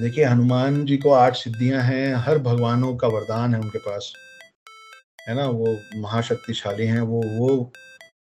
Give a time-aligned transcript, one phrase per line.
[0.00, 4.12] देखिए, हनुमान जी को आठ सिद्धियाँ हैं, हर भगवानों का वरदान है उनके पास।
[5.28, 5.46] है ना?
[5.46, 7.72] वो महाशक्तिशाली हैं, वो वो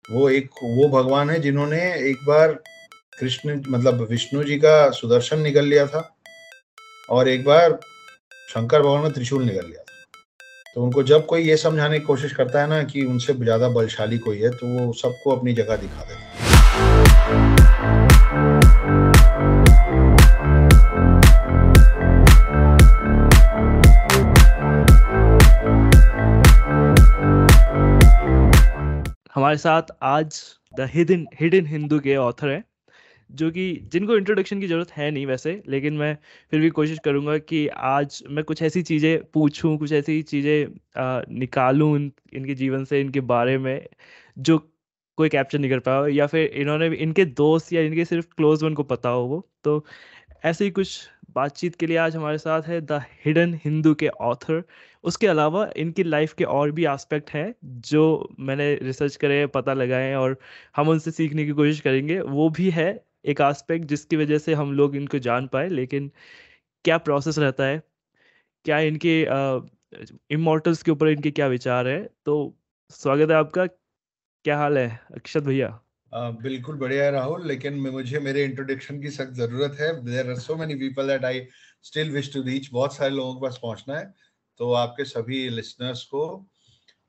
[0.04, 1.80] वो एक, वो भगवान है जिन्होंने
[2.10, 2.52] एक बार
[3.18, 6.00] कृष्ण मतलब विष्णु जी का सुदर्शन निकल लिया था
[7.08, 7.78] और एक बार
[8.48, 12.32] शंकर भगवान का त्रिशूल निकल लिया था। तो उनको जब कोई ये समझाने की कोशिश
[12.32, 16.04] करता है ना कि उनसे ज़्यादा बलशाली कोई है तो वो सबको अपनी जगह दिखा
[16.04, 16.37] देता है।
[29.38, 30.40] हमारे साथ आज
[30.76, 32.64] द हिडन हिडन हिंदू के ऑथर हैं
[33.30, 36.16] जो कि जिनको इंट्रोडक्शन की ज़रूरत है नहीं वैसे लेकिन मैं
[36.52, 40.66] फिर भी कोशिश करूँगा कि आज मैं कुछ ऐसी चीज़ें पूछूँ कुछ ऐसी चीज़ें
[41.38, 43.88] निकालूं इन, इनके जीवन से इनके बारे में
[44.38, 44.58] जो
[45.18, 48.74] कोई कैप्चर नहीं कर पाया या फिर इन्होंने इनके दोस्त या इनके सिर्फ़ क्लोज वन
[48.74, 49.84] को पता हो वो तो
[50.44, 54.62] ऐसे ही कुछ बातचीत के लिए आज हमारे साथ है द हिडन हिंदू के ऑथर।
[55.04, 60.14] उसके अलावा इनकी लाइफ के और भी एस्पेक्ट हैं, जो मैंने रिसर्च करे, पता लगाए
[60.14, 60.36] और
[60.76, 62.88] हम उनसे सीखने की कोशिश करेंगे। वो भी है
[63.26, 66.10] एक एस्पेक्ट जिसकी वजह से हम लोग इनको जान पाए, लेकिन
[66.84, 67.82] क्या प्रोसेस रहता है?
[68.64, 69.20] क्या इनके
[70.30, 72.02] इमोटल्स के ऊपर इनके क्या विचार है?
[72.24, 72.56] तो
[72.90, 73.66] स्वागत है आपका।
[74.44, 75.68] क्या हाल है अक्षत भैया?
[76.12, 80.74] बिल्कुल बढ़िया राहुल, लेकिन मुझे मेरे इंट्रोडक्शन की सख्त ज़रूरत है। There are so many
[80.74, 81.46] people that I
[81.84, 84.12] still wish to reach बहुत सारे लोगों के पास पहुँचना है।
[84.60, 86.24] तो आपके सभी लिसनर्स को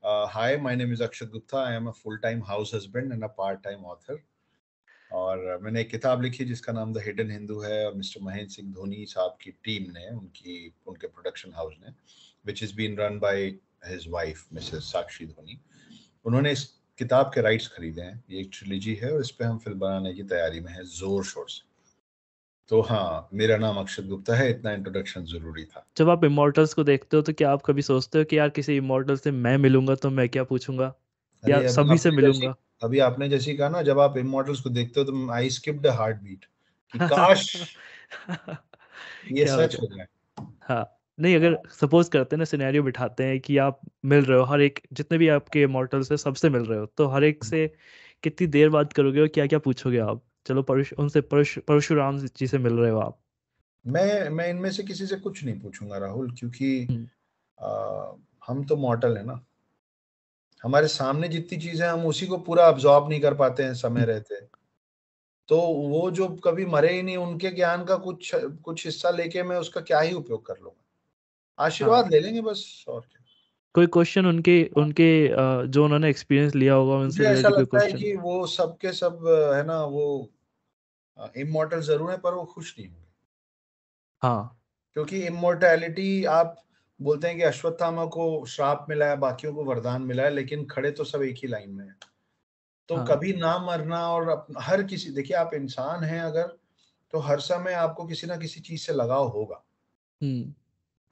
[0.04, 3.26] hi my name is Akshat Gupta I am a full time house husband and a
[3.38, 4.22] part time author
[5.12, 8.72] और मैंने एक किताब लिखी जिसका नाम द हिडन हिंदू है और मिस्टर महेंद्र सिंह
[8.72, 11.92] धोनी साहब की टीम ने, उनकी, उनके प्रोडक्शन हाउस ने
[12.46, 13.44] which is been run by
[13.86, 15.60] his wife Mrs Sakshi Dhoni
[16.24, 16.68] उन्होंने इस
[17.00, 20.14] किताब के राइट्स खरीदे हैं ये एक ट्रिलिजी है और इस पर हम फ़िल्म बनाने
[20.14, 21.68] की तैयारी में है ज़ोर शोर से।
[22.70, 26.84] तो हाँ मेरा नाम अक्षत गुप्ता है इतना इंट्रोडक्शन ज़रूरी था। जब आप इमोर्टल्स को
[26.84, 29.94] देखते हो तो क्या आप कभी सोचते हो कि यार किसी इमोर्टल से मैं मिलूँगा
[29.94, 30.92] तो मैं क्या पूछूँगा?
[31.44, 35.06] या सभी से मिलूँगा। अभी आपने जैसे कहा ना जब आप इमोर्टल्स को देखते हो
[35.06, 36.44] तो आई स्किप्ड हार्ट बीट
[36.94, 37.46] काश
[39.32, 40.06] ये सच हो जाए।
[40.62, 44.44] हाँ। नहीं अगर सपोज़ करते हैं ना सिनेरियो बिठाते हैं कि आप मिल रहे हो
[44.44, 47.74] हर एक जितने भी आपके इमोर्टल्स है सबसे मिल रहे हो तो हर एक से
[48.22, 50.22] कितनी देर बात करोगे और क्या क्या पूछोगे आप?
[50.46, 51.20] चलो परश, उनसे
[51.60, 53.20] परशुराम जी से मिल रहे हो आप।
[53.86, 57.08] मैं मैं इनमें से किसी से कुछ नहीं पूछूँगा राहुल क्योंकि हम्म।
[57.66, 58.12] आ,
[58.46, 59.46] हम तो मॉडल है ना।
[60.62, 64.10] हमारे सामने जितनी चीज़ें हम उसी को पूरा अब्जॉर्ब नहीं कर पाते हैं समय हम्म।
[64.10, 64.60] रहते
[65.48, 69.56] तो वो जो कभी मरे ही नहीं उनके ज्ञान का कुछ कुछ हिस्सा लेके मैं
[69.56, 70.84] उसका क्या ही उपयोग कर लूँगा?
[71.60, 73.20] आशीर्वाद हाँ। ले लेंगे बस और क्या
[73.74, 75.10] कोई क्वेश्चन उनके उनके
[75.68, 79.64] जो उन्होंने एक्सपीरियंस लिया होगा उनसे ऐसा लगता है कि वो सब के सब है
[79.66, 80.06] ना वो
[81.36, 83.08] इमोर्टल ज़रूर है पर वो खुश नहीं होंगे
[84.22, 84.56] हाँ
[84.96, 86.56] क्योंकि इमोर्टैलिटी आप
[87.00, 90.90] बोलते हैं कि अश्वत्थामा को श्राप मिला है बाकियों को वरदान मिला है लेकिन खड़े
[90.90, 91.94] तो सब एक ही लाइन में है
[92.88, 93.06] तो हाँ.
[93.06, 96.56] कभी ना मरना और हर किसी देखिए आप इंसान हैं अगर
[97.12, 99.62] तो हर समय आपको किसी ना किसी चीज़ से लगाव होगा
[100.20, 100.52] हम्म।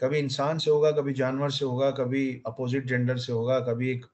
[0.00, 4.06] कभी इंसान से होगा कभी जानवर से होगा कभी अपोजिट जेंडर से होगा कभी एक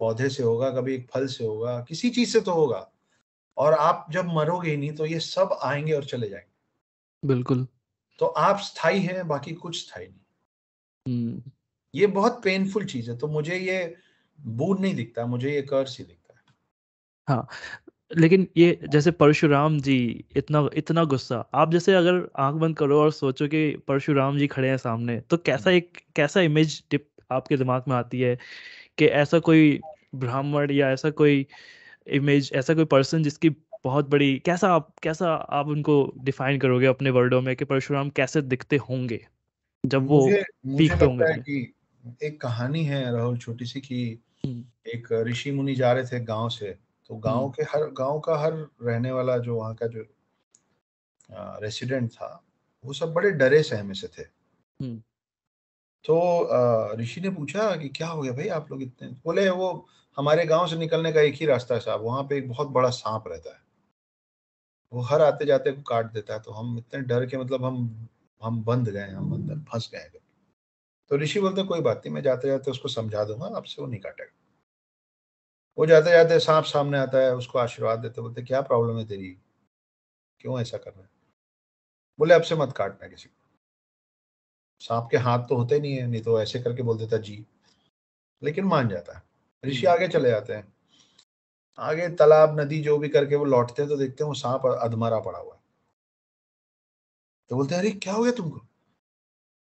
[0.00, 2.90] पौधे से होगा कभी एक फल से होगा किसी चीज़ से तो होगा।
[3.56, 7.66] और आप जब मरोगे नहीं तो ये सब आएँगे और चले जाएँगे। बिल्कुल।
[8.18, 10.20] तो आप स्थायी हैं बाकी कुछ स्थायी नहीं।
[11.06, 11.50] हम्म।
[11.94, 13.96] ये बहुत पेनफुल चीज़ है तो मुझे ये
[14.40, 16.40] बूढ़ नहीं दिखता मुझे ये कर्स ही दिखता है।
[17.28, 17.48] हाँ
[18.18, 23.12] लेकिन ये जैसे परशुराम जी इतना इतना गुस्सा। आप जैसे अगर आँख बंद करो और
[23.12, 27.84] सोचो कि परशुराम जी खड़े हैं सामने तो कैसा एक कैसा इमेज टिप आपके दिमाग
[27.88, 28.38] में आती है
[28.98, 29.80] कि ऐसा कोई
[30.14, 31.46] ब्राह्मण या ऐसा कोई
[32.06, 33.50] इमेज ऐसा कोई पर्सन जिसकी
[33.84, 38.42] बहुत बड़ी कैसा आप कैसा आप उनको डिफाइन करोगे अपने वर्डों में कि परशुराम कैसे
[38.42, 39.26] दिखते होंगे
[39.86, 40.30] जब वो
[40.66, 41.34] मुझे लगता
[42.26, 46.48] एक कहानी है राहुल छोटी सी कि हम्म। एक ऋषि मुनि जा रहे थे गाँव
[46.48, 50.04] से। तो गाँव हम्म। के हर गाँव का हर रहने वाला जो वहाँ का जो
[51.60, 52.28] रेसिडेंट था
[52.84, 54.96] वो सब बड़े डरे सहमे से थे हम्म।
[56.04, 60.44] तो ऋषि ने पूछा कि क्या हो गया भाई आप लोग इतने बोले वो हमारे
[60.46, 63.28] गाँव से निकलने का एक ही रास्ता है साहब वहाँ पे एक बहुत बड़ा सांप
[63.28, 63.62] रहता है
[64.92, 68.08] वो हर आते जाते को काट देता है तो हम इतने डर के मतलब हम
[68.42, 70.10] हम बंद गए हम अंदर फंस गए
[71.10, 74.00] तो ऋषि बोलते कोई बात नहीं मैं जाते जाते उसको समझा दूँगा आपसे वो नहीं
[74.00, 74.39] काटेगा
[75.80, 79.38] वो जाते जाते सांप सामने आता है उसको आशीर्वाद देते बोलते क्या प्रॉब्लम है तेरी?
[80.40, 81.10] क्यों ऐसा कर रहे हैं?
[82.18, 83.44] बोले अब से मत काटना किसी को।
[84.80, 87.46] सांप के हाथ तो होते नहीं है नहीं तो ऐसे करके बोल देता जी
[88.42, 89.22] लेकिन मान जाता है।
[89.64, 90.74] ऋषि हम्म। आगे चले जाते हैं।
[91.78, 95.20] आगे तालाब नदी जो भी करके वो लौटते हैं तो देखते हैं वो सांप अधमरा
[95.20, 95.60] पड़ा हुआ है।
[97.48, 98.60] तो बोलते हैं अरे क्या हो गया तुमको?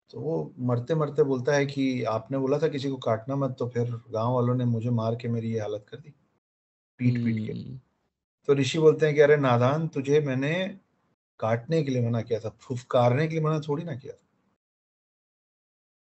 [0.10, 3.92] तो वो मरते-मरते बोलता है कि आपने बोला था किसी को काटना मत तो फिर
[4.10, 6.10] गाँव वालों ने मुझे मार के मेरी ये हालत कर दी,
[6.98, 7.78] पीट-पीट के।
[8.48, 10.80] तो ऋषि बोलते हैं कि अरे नादान तुझे मैंने
[11.40, 14.28] काटने के लिए मना किया था, फुफकारने के लिए मना थोड़ी ना किया था।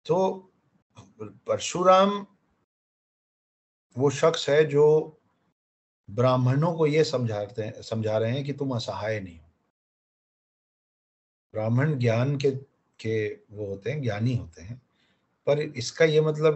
[0.05, 0.17] तो
[1.21, 2.27] परशुराम
[3.97, 5.15] वो शख्स है जो
[6.09, 9.45] ब्राह्मणों को ये समझाते हैं समझा रहे हैं कि तुम असहाय नहीं हो।
[11.53, 12.68] ब्राह्मण ज्ञान के
[13.01, 14.81] के वो होते हैं, ज्ञानी होते हैं।
[15.47, 16.53] पर इसका ये मतलब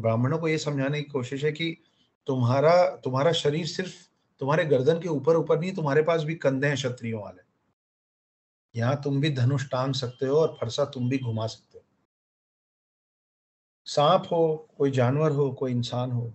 [0.00, 1.78] ब्राह्मणों को ये समझाने की कोशिश है कि
[2.26, 3.94] तुम्हारा तुम्हारा शरीर सिर्फ़
[4.40, 7.46] तुम्हारे गर्दन के ऊपर-ऊपर नहीं, तुम्हारे पास भी कंधे हैं क्षत्रियों वाले।
[8.78, 11.84] यहाँ तुम भी धनुष टांग सकते हो और फरसा तुम भी घुमा सकते हो।
[13.84, 16.32] सांप हो, कोई जानवर हो, कोई इंसान हो,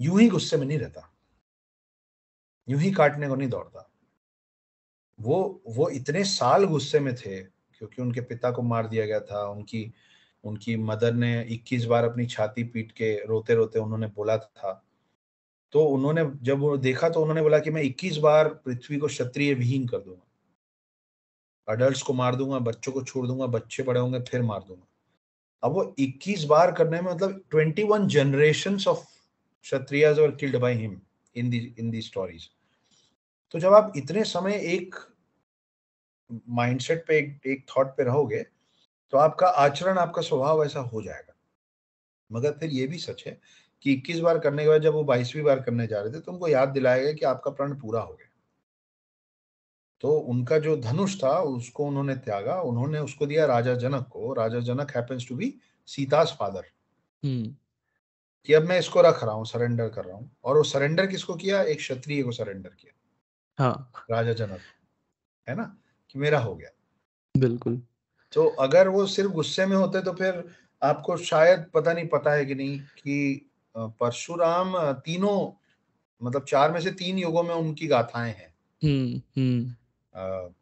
[0.00, 1.12] यूँ ही गुस्से में नहीं रहता।
[2.68, 3.90] यूँ ही काटने को नहीं दौड़ता।
[5.20, 9.48] वो वो इतने साल गुस्से में थे क्योंकि उनके पिता को मार दिया गया था,
[9.48, 9.92] उनकी
[10.44, 14.84] उनकी मदर ने 21 बार अपनी छाती पीट के रोते-रोते उन्होंने बोला था।
[15.72, 19.54] तो उन्होंने जब वो देखा तो उन्होंने बोला कि मैं 21 बार पृथ्वी को क्षत्रिय
[19.54, 20.22] विहीन कर दूँगा।
[21.72, 24.86] एडल्ट्स को मार दूँगा बच्चों को छोड़ दूँगा बच्चे बड़े होंगे फिर मार दूँगा
[25.62, 29.04] अब वो 21 बार करने में मतलब 21 generation of
[29.62, 31.00] Kshatriyas were killed by him
[31.36, 32.50] in the in the stories
[33.50, 34.94] तो जब आप इतने समय एक
[36.30, 38.42] माइंडसेट पे एक, एक थॉट पे रहोगे
[39.12, 41.34] तो आपका आचरण आपका स्वभाव ऐसा हो जाएगा।
[42.30, 43.38] मगर फिर ये भी सच है
[43.82, 46.32] कि 21 बार करने के बाद जब वो 22वीं बार करने जा रहे थे तो
[46.32, 48.28] उनको याद दिलाया गया कि आपका प्रण पूरा हो गया।
[50.00, 54.60] तो उनका जो धनुष था उसको उन्होंने त्यागा उन्होंने उसको दिया राजा जनक को। Raja
[54.60, 55.54] Janak happens to be
[55.88, 56.64] Sita's father
[58.48, 61.34] कि अब मैं इसको रख रहा हूँ सरेंडर कर रहा हूँ। और वो सरेंडर किसको
[61.34, 61.62] किया?
[61.62, 62.92] एक क्षत्रिय को सरेंडर किया।
[63.58, 64.60] हाँ। राजा जनक।
[65.46, 65.76] है ना?
[66.10, 66.70] कि मेरा हो गया।
[67.34, 67.80] बिल्कुल।
[68.32, 70.44] तो अगर वो सिर्फ़ गुस्से में होते तो फिर
[70.82, 74.72] आपको शायद पता नहीं पता है कि नहीं कि परशुराम
[75.06, 75.38] तीनों
[76.20, 80.52] मतलब चार में से तीन युगों में उनकी गाथाएँ हैं। हम्म हम्म।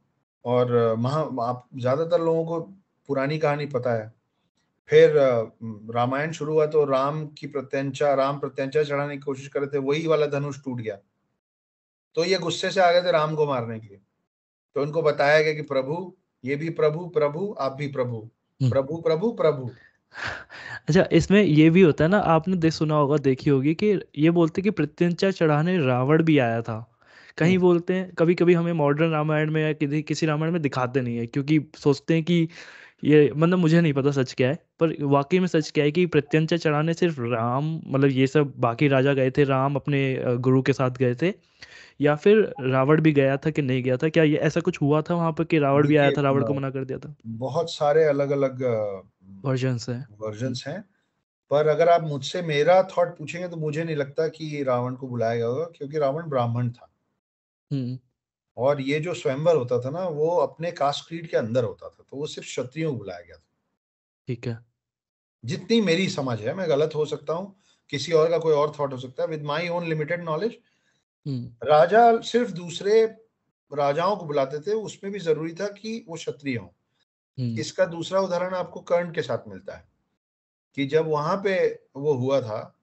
[0.44, 2.60] और महा आप ज़्यादातर लोगों को
[3.08, 4.12] पुरानी कहानी पता है।
[4.88, 5.12] फिर
[5.94, 9.78] रामायण शुरू हुआ तो राम की प्रत्यंचा राम प्रत्यंचा चढ़ाने की कोशिश कर रहे थे
[9.78, 10.98] वही वाला धनुष टूट गया।
[12.16, 14.00] तो ये गुस्से से आ गए थे राम को मारने के लिए।
[14.76, 16.12] तो उनको बताया गया कि प्रभु
[16.44, 19.70] ये भी प्रभु प्रभु आप भी प्रभु हम्म। प्रभु प्रभु प्रभु
[20.88, 24.30] अच्छा इसमें ये भी होता है ना आपने देख सुना होगा देखी होगी कि ये
[24.30, 26.78] बोलते कि प्रत्यंचा चढ़ाने रावण भी आया था
[27.38, 30.60] कहीं हम्म। बोलते हैं कभी कभी हमें मॉडर्न रामायण में या किसी किसी रामायण में
[30.62, 32.48] दिखाते नहीं है क्योंकि सोचते हैं कि
[33.04, 36.06] ये मतलब मुझे नहीं पता सच क्या है पर वाकई में सच क्या है कि
[36.06, 40.02] प्रत्यंचा चढ़ाने सिर्फ़ राम मतलब ये सब बाकी राजा गए थे राम अपने
[40.38, 41.32] गुरु के साथ गए थे
[42.00, 44.08] या फिर रावण भी गया था कि नहीं गया था?
[44.08, 46.54] क्या ये ऐसा कुछ हुआ था वहाँ पर कि रावण भी आया था रावण को
[46.54, 47.14] मना कर दिया था?
[47.26, 48.62] बहुत सारे अलग अलग
[49.44, 50.80] वर्जन है। वर्जन हैं
[51.50, 55.36] पर अगर आप मुझसे मेरा थॉट पूछेंगे तो मुझे नहीं लगता कि रावण को बुलाया
[55.36, 56.90] गया होगा क्योंकि रावण ब्राह्मण था।
[57.70, 57.98] हम्म।
[58.56, 62.04] और ये जो स्वयंवर होता था ना वो अपने कास्ट क्रीड के अंदर होता था
[62.10, 63.42] तो वो सिर्फ़ क्षत्रियों को बुलाया गया था।
[64.28, 64.58] ठीक है।
[65.44, 67.56] जितनी मेरी समझ है मैं गलत हो सकता हूँ
[67.90, 70.58] किसी और का कोई और थॉट हो सकता है with my own limited knowledge
[71.64, 73.04] राजा सिर्फ़ दूसरे
[73.72, 76.74] राजाओं को बुलाते थे उसमें भी ज़रूरी था कि वो क्षत्रिय हो।
[77.38, 79.88] हम्म। इसका दूसरा उदाहरण आपको कर्ण के साथ मिलता है
[80.76, 81.54] कि जब वहाँ पे
[81.96, 82.78] वो हुआ था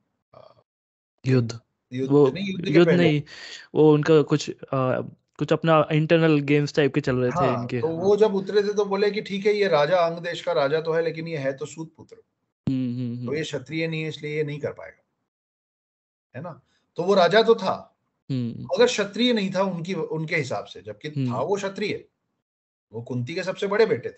[1.25, 1.59] युद्ध।
[1.93, 2.37] युद्ध,
[2.67, 3.21] युद्ध नहीं
[3.75, 4.51] वो उनका कुछ
[5.41, 8.63] कुछ अपना इंटरनल गेम्स टाइप के चल रहे हाँ, थे इनके। तो वो जब उतरे
[8.63, 11.27] थे तो बोले कि ठीक है ये राजा अंग देश का राजा तो है लेकिन
[11.27, 12.17] ये है तो सूत पुत्र।
[12.69, 15.03] हम्म, हम्म, हम्म। तो ये क्षत्रिय नहीं है इसलिए ये नहीं कर पाएगा।
[16.35, 16.61] है ना?
[16.95, 17.73] तो वो राजा तो था
[18.31, 22.05] अगर क्षत्रिय नहीं था उनकी उनके हिसाब से। जबकि था वो क्षत्रिय।
[22.93, 24.13] वो कुंती के सबसे बड़े बेटे थे।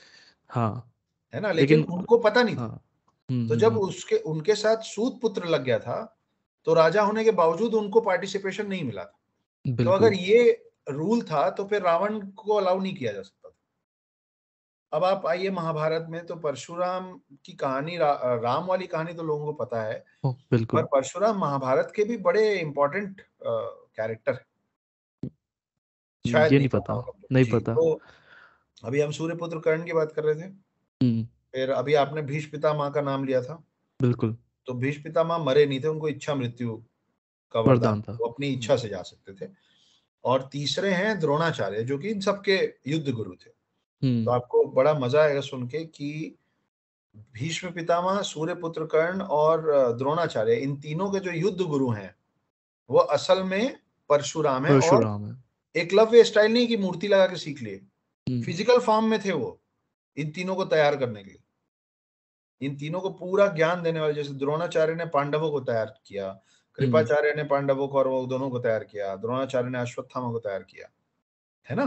[0.50, 0.94] हाँ।
[1.34, 1.52] है ना?
[1.52, 5.64] लेकिन, लेकिन उनको पता नहीं था। हाँ, तो जब उसके उनके साथ सूत पुत्र लग
[5.64, 6.18] गया था
[6.66, 9.20] तो राजा होने के बावजूद उनको पार्टिसिपेशन नहीं मिला था।
[9.66, 13.56] तो अगर ये रूल था तो फिर रावण को अलाउ नहीं किया जा सकता था।
[14.94, 19.46] अब आप आइए महाभारत में तो परशुराम की कहानी रा, राम वाली कहानी तो लोगों
[19.46, 24.46] को पता है बिल्कुल। पर परशुराम महाभारत के भी बड़े इंपॉर्टेंट कैरेक्टर है।
[26.26, 28.00] शायद ये नहीं पता नहीं पता। तो
[28.84, 30.46] अभी हम सूर्यपुत्र कर्ण की बात कर रहे थे।
[31.02, 33.64] हम्म। फिर अभी आपने भीष्म माँ का नाम लिया था।
[34.00, 34.38] बिल्कुल।
[34.68, 36.78] तो भीष पिता माँ मरे नहीं थे उनको इच्छा मृत्यु
[37.54, 39.50] का वरदान था। वो अपनी इच्छा से जा सकते थे।
[40.24, 44.94] और तीसरे हैं द्रोणाचार्य जो कि इन सबके युद्ध गुरु थे तो हम्म। आपको बड़ा
[44.94, 46.36] मज़ा आएगा सुन के कि
[47.34, 49.62] भीष्म पितामह सूर्य पुत्र कर्ण और
[49.98, 52.16] द्रोणाचार्य इन तीनों के जो युद्ध गुरु हैं
[52.90, 53.76] वो असल में
[54.10, 55.42] परशुराम है परशुराम और
[55.76, 57.78] एकलव्य स्टाइल नहीं की मूर्ति लगा के सीख लिए
[58.28, 59.60] फ़िज़िकल हम्म। फॉर्म में थे वो
[60.18, 61.40] इन तीनों को तैयार करने के लिए
[62.62, 66.28] इन तीनों को पूरा ज्ञान देने वाले जैसे द्रोणाचार्य ने पांडवों को तैयार किया
[66.78, 70.64] कृपाचार्य ने पांडवों को और वो दोनों को तैयार किया द्रोणाचार्य ने अश्वत्थामा को तैयार
[70.64, 70.90] किया
[71.70, 71.84] है ना?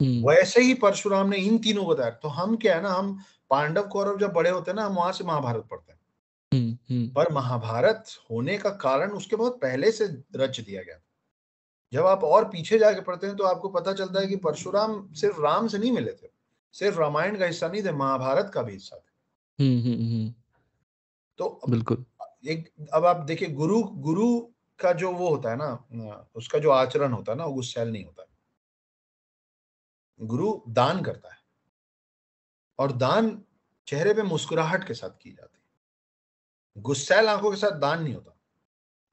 [0.00, 3.18] हम्म। वैसे ही परशुराम ने इन तीनों को तैयार तो हम क्या है ना हम
[3.50, 5.98] पांडव कौरव जब बड़े होते हैं ना हम वहाँ से महाभारत पढ़ते हैं।
[6.52, 11.00] हम्म हम्म। पर महाभारत होने का कारण उसके बहुत पहले से रच दिया गया
[11.92, 15.40] जब आप और पीछे जाके पढ़ते हैं तो आपको पता चलता है कि परशुराम सिर्फ़
[15.40, 16.28] राम से नहीं मिले थे
[16.72, 20.34] सिर्फ़ रामायण का हिस्सा नहीं थे महाभारत का भी हिस्सा थे। हम्म हम्म हम्म,
[21.38, 22.04] तो बिल्कुल।
[22.46, 24.40] एक अब आप देखिए गुरु गुरु
[24.78, 28.04] का जो वो होता है ना उसका जो आचरण होता है ना वो गुस्सैल नहीं
[28.04, 28.26] होता।
[30.20, 31.38] गुरु दान करता है।
[32.78, 33.44] और दान
[33.86, 38.36] चेहरे पे मुस्कुराहट के साथ की जाती है। गुस्सैल आँखों के साथ दान नहीं होता।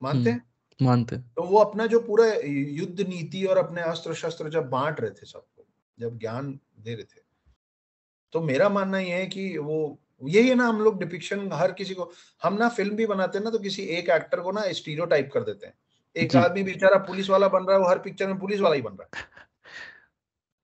[0.03, 0.51] मानते हम्म हैं?
[0.81, 5.11] मानते तो वो अपना जो पूरा युद्ध नीति और अपने अस्त्र शस्त्र जब बांट रहे
[5.11, 5.65] थे सबको
[5.99, 7.21] जब ज्ञान दे रहे थे
[8.31, 11.93] तो मेरा मानना ये है कि वो यही है ना हम लोग डिपिक्शन हर किसी
[11.93, 12.11] को
[12.43, 15.43] हम ना फ़िल्म भी बनाते हैं ना तो किसी एक एक्टर को ना स्टीरियो कर
[15.43, 15.73] देते हैं।
[16.15, 18.81] एक आदमी बेचारा पुलिस वाला बन रहा है वो हर पिक्चर में पुलिस वाला ही
[18.81, 19.23] बन रहा है।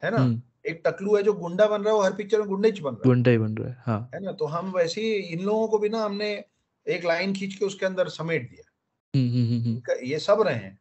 [0.03, 0.17] है ना?
[0.17, 2.89] हम्म। एक टकलू है जो गुंडा बन रहा है वो हर पिक्चर में गुंडे बन
[2.89, 4.31] रहा है। गुंडा ही बन रहा है हाँ। है ना?
[4.31, 6.43] तो हम वैसे ही इन लोगों को भी ना हमने
[6.87, 8.71] एक लाइन खींच के उसके अंदर समेट दिया।
[9.15, 10.79] हम्म हम्म ये सब रहे हैं।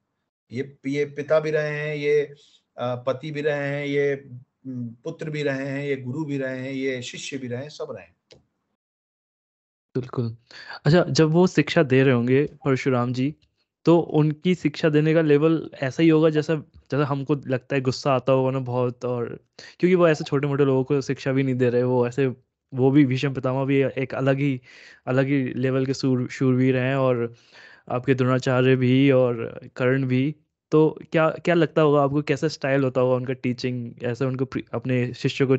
[0.53, 2.35] ये ये पिता भी रहे हैं ये
[2.79, 4.25] पति भी रहे हैं ये
[5.05, 7.87] पुत्र भी रहे हैं ये गुरु भी रहे हैं ये शिष्य भी रहे हैं सब
[7.91, 8.16] रहे हैं।
[9.97, 10.37] बिल्कुल।
[10.87, 13.35] अच्छा जब वो शिक्षा दे रहे होंगे परशुराम जी
[13.87, 16.55] तो उनकी शिक्षा देने का लेवल ऐसा ही होगा जैसा
[16.91, 19.27] जैसा हमको लगता है, गुस्सा आता होगा ना बहुत और,
[19.81, 22.27] क्योंकि वो ऐसे छोटे मोटे लोगों को शिक्षा भी नहीं दे रहे, वो ऐसे,
[22.73, 24.61] वो भी भीष्म पितामह भी एक अलग ही
[25.07, 27.33] अलग ही लेवल के सूर, शूरवीर हैं और
[27.91, 29.45] आपके द्रोणाचार्य भी और
[29.77, 30.35] कर्ण भी।
[30.73, 35.13] तो क्या क्या लगता होगा आपको, कैसा स्टाइल होता होगा उनका टीचिंग, ऐसे उनको अपने
[35.15, 35.57] शिष्य को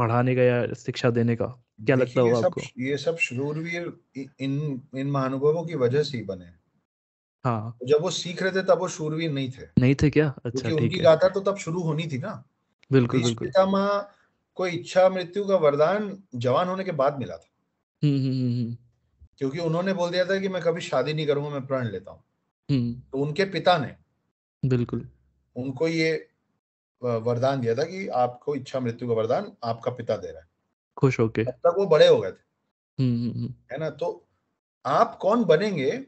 [0.00, 1.46] पढ़ाने का या शिक्षा देने का?
[1.86, 2.60] क्या लगता होगा आपको?
[2.78, 6.44] ये सब शूरवीर इन इन महानुभवों की वजह से ही बने।
[7.44, 10.28] हाँ। तो जब वो सीख रहे थे तब वो शूरवीर नहीं थे। नहीं थे क्या?
[10.44, 12.32] अच्छा ठीक उनकी गाथा तो तब शुरू होनी थी ना।
[12.90, 13.86] बिल्कुल भीष्म बिल्कुल। पितामह
[14.54, 17.48] को इच्छा मृत्यु का वरदान जवान होने के बाद मिला था।
[18.02, 18.76] हम्म हम्म हम्म
[19.38, 22.22] क्योंकि उन्होंने बोल दिया था कि मैं कभी शादी नहीं करूँगा मैं प्रण लेता हूँ।
[23.12, 23.94] तो उनके पिता ने
[24.62, 25.08] बिल्कुल।
[25.56, 26.29] उनको ये
[27.02, 30.48] वरदान दिया था कि आपको इच्छा मृत्यु का वरदान आपका पिता दे रहा है।
[30.96, 32.50] खुश होके। तब तक वो बड़े हो गए थे।
[33.02, 33.90] हम्म हम्म हम्म, है ना?
[33.90, 34.28] तो
[34.86, 36.06] आप कौन बनेंगे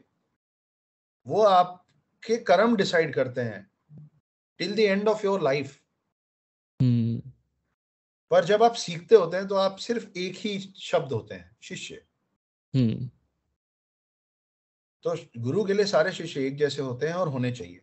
[1.27, 3.71] वो आपके कर्म डिसाइड करते हैं।
[4.57, 5.79] Till the end of your life.
[8.31, 12.05] पर जब आप सीखते होते हैं तो आप सिर्फ़ एक ही शब्द होते हैं शिष्य।
[12.75, 13.09] हम्म।
[15.03, 17.81] तो गुरु के लिए सारे शिष्य एक जैसे होते हैं और होने चाहिए।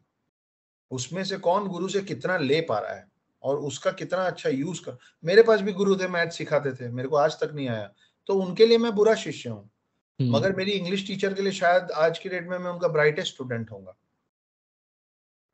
[0.90, 3.08] उसमें से कौन गुरु से कितना ले पा रहा है?
[3.42, 7.08] और उसका कितना अच्छा यूज़ कर मेरे पास भी गुरु थे मैथ सिखाते थे मेरे
[7.08, 7.92] को आज तक नहीं आया।
[8.26, 9.70] तो उनके लिए मैं बुरा शिष्य हूँ।
[10.20, 13.32] हम्म, मगर मेरी इंग्लिश टीचर के लिए शायद आज की डेट में मैं उनका ब्राइटेस्ट
[13.34, 13.96] स्टूडेंट होऊँगा।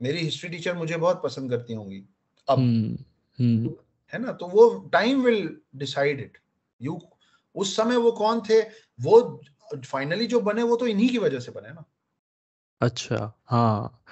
[0.02, 2.04] मेरी हिस्ट्री टीचर मुझे बहुत पसंद करती होंगी।
[2.48, 3.74] अब हम्म
[4.12, 4.32] है ना?
[4.32, 6.38] तो वो time will decide it
[6.82, 7.00] you
[7.54, 8.60] उस समय वो कौन थे?
[9.00, 9.40] वो
[9.86, 11.84] फाइनली जो बने वो तो इन्हीं की वजह से बने ना।
[12.80, 14.02] अच्छा हाँ।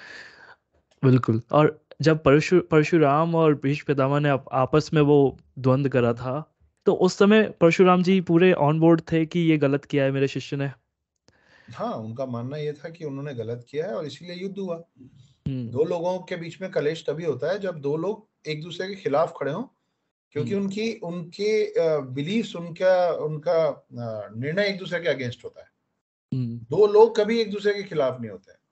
[1.05, 6.13] बिल्कुल। और जब परशु परशुराम और भीष्म पितामह ने आप, आपस में वो द्वंद करा
[6.13, 6.51] था
[6.85, 10.27] तो उस समय परशुराम जी पूरे ऑन बोर्ड थे कि ये गलत किया है मेरे
[10.27, 10.71] शिष्य ने।
[11.73, 14.75] हाँ उनका मानना ये था कि उन्होंने गलत किया है और इसीलिए युद्ध हुआ।
[15.47, 18.87] हम्म। दो लोगों के बीच में कलेश तभी होता है जब दो लोग एक दूसरे
[18.87, 19.63] के खिलाफ खड़े हों
[20.31, 21.49] क्योंकि हम्म। उनकी उनके
[22.01, 23.87] बिलीफ्स उनका उनका
[24.37, 25.67] निर्णय एक दूसरे के अगेंस्ट होता है।
[26.33, 28.64] हम्म। दो लोग कभी एक दूसरे के खिलाफ नहीं होते।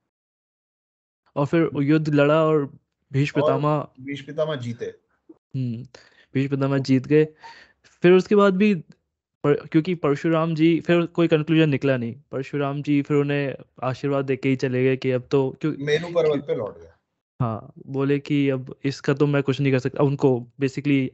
[1.36, 2.66] और फिर युद्ध लड़ा और
[3.12, 5.84] भीष्म पितामह भीष्म पितामह जीते। हम्म
[6.36, 7.26] भीष्म पितामह जीत गए।
[8.04, 8.74] फिर उसके बाद भी
[9.44, 14.36] पर, क्योंकि परशुराम जी फिर कोई कंक्लूजन निकला नहीं। परशुराम जी फिर उन्हें आशीर्वाद दे
[14.36, 16.90] के ही चले गए कि अब तो क्यों मेरू पर्वत पे लौट गए।
[17.40, 21.12] हाँ बोले कि अब इसका तो मैं कुछ नहीं कर सकता। उनको बेसिकली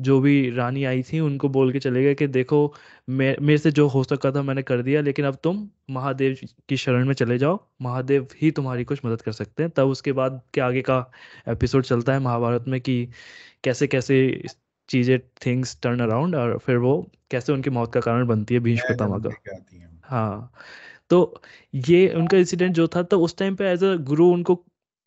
[0.00, 2.58] जो भी रानी आई थी उनको बोल के चले गए कि देखो
[3.08, 6.36] मे मेरे से जो हो सका था मैंने कर दिया लेकिन अब तुम महादेव
[6.68, 10.12] की शरण में चले जाओ महादेव ही तुम्हारी कुछ मदद कर सकते हैं। तब उसके
[10.12, 10.98] बाद के आगे का
[11.48, 13.08] एपिसोड चलता है महाभारत में कि
[13.64, 14.18] कैसे कैसे
[14.88, 18.88] चीज़ें थिंग्स टर्न अराउंड और फिर वो कैसे उनकी मौत का कारण बनती है भीष्म
[18.88, 19.36] पितामह हैं।
[20.04, 20.52] हाँ
[21.10, 21.42] तो
[21.74, 24.54] ये उनका इंसिडेंट जो था तो उस टाइम पे एज अ गुरु उनको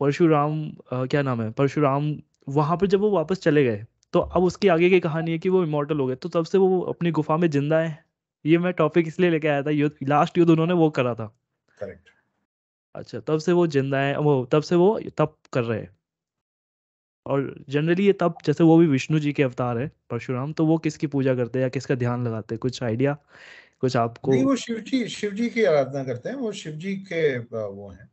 [0.02, 2.16] परशुराम क्या नाम है परशुराम
[2.50, 5.50] वहाँ पर जब वो वापस चले गए तो अब उसकी आगे की कहानी है कि
[5.50, 8.04] वो इमोर्टल हो गए। तो तब से वो अपनी गुफा में ज़िंदा है।
[8.46, 11.26] ये मैं टॉपिक इसलिए लेके आया था युद्ध लास्ट युद्ध उन्होंने वो करा था।
[11.78, 12.10] करेक्ट
[12.96, 15.90] अच्छा तब से वो ज़िंदा है वो तब से वो तप कर रहे हैं।
[17.26, 20.78] और जनरली ये तप जैसे वो भी विष्णु जी के अवतार है परशुराम तो वो
[20.78, 22.60] किसकी पूजा करते हैं या किसका ध्यान लगाते हैं?
[22.60, 23.18] कुछ आइडिया
[23.82, 26.96] कुछ आपको नहीं वो शिव जी शिव जी की आराधना करते हैं वो शिव जी
[27.12, 28.10] के वो हैं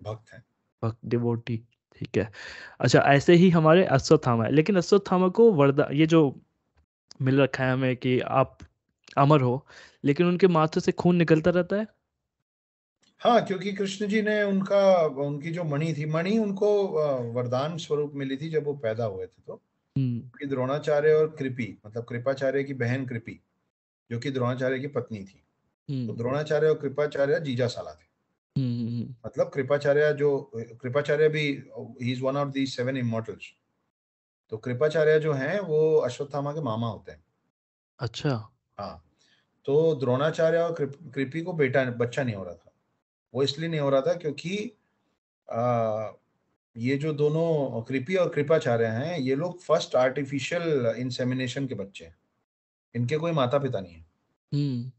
[0.00, 0.42] भक्त हैं।
[0.82, 1.62] भक्त डिवोटी
[2.02, 2.30] ठीक है।
[2.80, 6.40] अच्छा ऐसे ही हमारे अश्वत्थामा है लेकिन अश्वत्थामा को वरदा ये जो
[7.22, 8.58] मिल रखा है हमें कि आप
[9.18, 9.66] अमर हो
[10.04, 11.86] लेकिन उनके माथे से खून निकलता रहता है?
[13.20, 16.88] हाँ क्योंकि कृष्ण जी ने उनका उनकी जो मणि थी मणि उनको
[17.32, 19.62] वरदान स्वरूप मिली थी जब वो पैदा हुए थे तो।
[19.98, 23.40] हम्म। द्रोणाचार्य और कृपी मतलब कृपाचार्य की बहन कृपी
[24.10, 25.42] जो कि द्रोणाचार्य की पत्नी थी।
[25.88, 28.11] तो हम्म। द्रोणाचार्य और कृपाचार्य जीजा साला थे।
[28.56, 31.42] हम्म, मतलब कृपाचार्य जो कृपाचार्य भी
[32.02, 33.52] he is one of the seven immortals
[34.52, 37.24] तो कृपाचार्य जो हैं वो अश्वत्थामा के मामा होते हैं।
[37.98, 38.34] अच्छा।
[38.78, 39.02] हाँ।
[39.66, 40.74] तो द्रोणाचार्य और
[41.14, 42.72] कृपी को बेटा बच्चा नहीं हो रहा था।
[43.34, 44.56] वो इसलिए नहीं हो रहा था क्योंकि
[45.48, 46.10] आ,
[46.76, 52.16] ये जो दोनों कृपी और कृपाचार्य हैं ये लोग फ़र्स्ट आर्टिफिशियल इंसेमिनेशन के बच्चे हैं।
[52.94, 54.06] इनके कोई माता पिता नहीं है।
[54.52, 54.92] हम्म।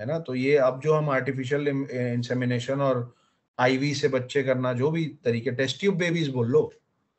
[0.00, 0.18] है ना?
[0.18, 3.16] तो ये अब जो हम आर्टिफिशियल इंसेमिनेशन और
[3.58, 6.72] आईवी से बच्चे करना जो भी तरीके टेस्ट ट्यूब बेबीज बोल लो।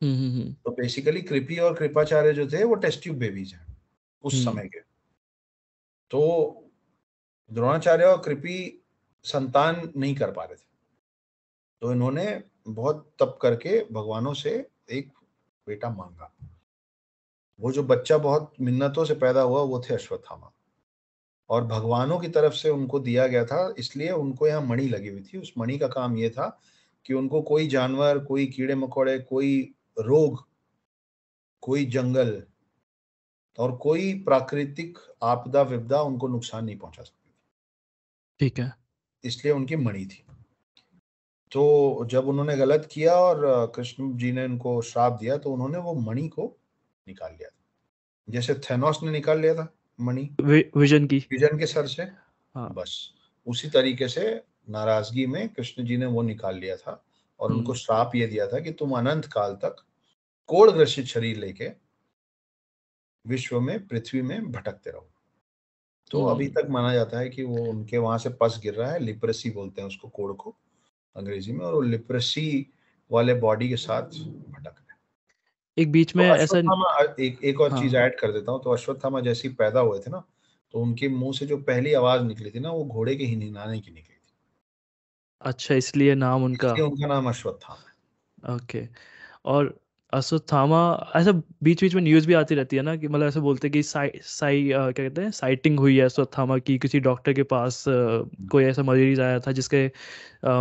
[0.04, 3.78] हम्म, हम्म, तो बेसिकली कृपी और कृपाचार्य जो थे वो टेस्ट ट्यूब बेबीज हैं
[4.24, 4.80] उस समय के।
[6.10, 6.56] तो
[7.54, 8.86] द्रोणाचार्य और कृपी
[9.24, 10.70] संतान नहीं कर पा रहे थे।
[11.82, 15.12] तो इन्होंने बहुत तप करके भगवानों से एक
[15.68, 16.34] बेटा मांगा।
[17.60, 20.52] वो जो बच्चा बहुत मिन्नतों से पैदा हुआ वो थे अश्वत्थामा।
[21.50, 25.22] और भगवानों की तरफ़ से उनको दिया गया था इसलिए उनको यहाँ मणि लगी हुई
[25.24, 26.48] थी। उस मणि का काम ये था
[27.06, 29.62] कि उनको कोई जानवर कोई कीड़े मकोड़े कोई
[29.98, 30.48] रोग
[31.64, 32.42] कोई जंगल
[33.58, 37.32] और कोई प्राकृतिक आपदा विपदा उनको नुकसान नहीं पहुँचा सकती
[38.40, 38.72] ठीक है।
[39.24, 40.24] इसलिए उनकी मणि थी।
[41.52, 45.94] तो जब उन्होंने गलत किया और कृष्ण जी ने उनको श्राप दिया तो उन्होंने वो
[46.02, 46.46] मणि को
[47.08, 47.50] निकाल लिया
[48.28, 49.68] जैसे थेनोस ने निकाल लिया था।
[50.00, 52.04] मणि विजन की विजन के सर से
[52.56, 52.96] हाँ। बस
[53.48, 54.30] उसी तरीके से
[54.70, 57.04] नाराज़गी में कृष्ण जी ने वो निकाल लिया था
[57.40, 59.76] और उनको हम्म। श्राप ये दिया था कि तुम अनंत काल तक
[60.50, 61.70] कोड़ ग्रसित शरीर लेके
[63.26, 65.10] विश्व में पृथ्वी में भटकते रहो
[66.12, 68.92] तो अभी हम्म। तक माना जाता है कि वो उनके वहाँ से पस गिर रहा
[68.92, 70.56] है लिप्रेसी बोलते हैं उसको कोड़ को
[71.16, 72.66] अंग्रेज़ी में और वो लिप्रेसी
[73.12, 74.89] वाले बॉडी के साथ भटक रहे
[75.80, 76.58] एक बीच में तो ऐसा
[77.20, 77.82] एक एक और हाँ.
[77.82, 80.24] चीज़ ऐड कर देता हूँ तो अश्वत्थामा जैसे पैदा हुए थे ना
[80.74, 83.80] तो उनके मुँह से जो पहली आवाज़ निकली थी ना वो घोड़े के ही निनाने
[83.80, 84.34] की निकली थी
[85.42, 88.88] अच्छा इसलिए नाम उनका इसलिए उनका नाम अश्वत्थामा ओके
[89.46, 89.80] और
[90.14, 90.78] अश्वत्थामा
[91.16, 91.32] ऐसा
[91.64, 94.10] बीच-बीच में न्यूज़ भी आती रहती है ना कि मतलब ऐसे बोलते हैं कि साई
[94.24, 97.84] साई क्या कहते हैं साइटिंग हुई है अश्वत्थामा की किसी डॉक्टर के पास
[98.52, 99.86] कोई ऐसा मरीज़ आया था जिसके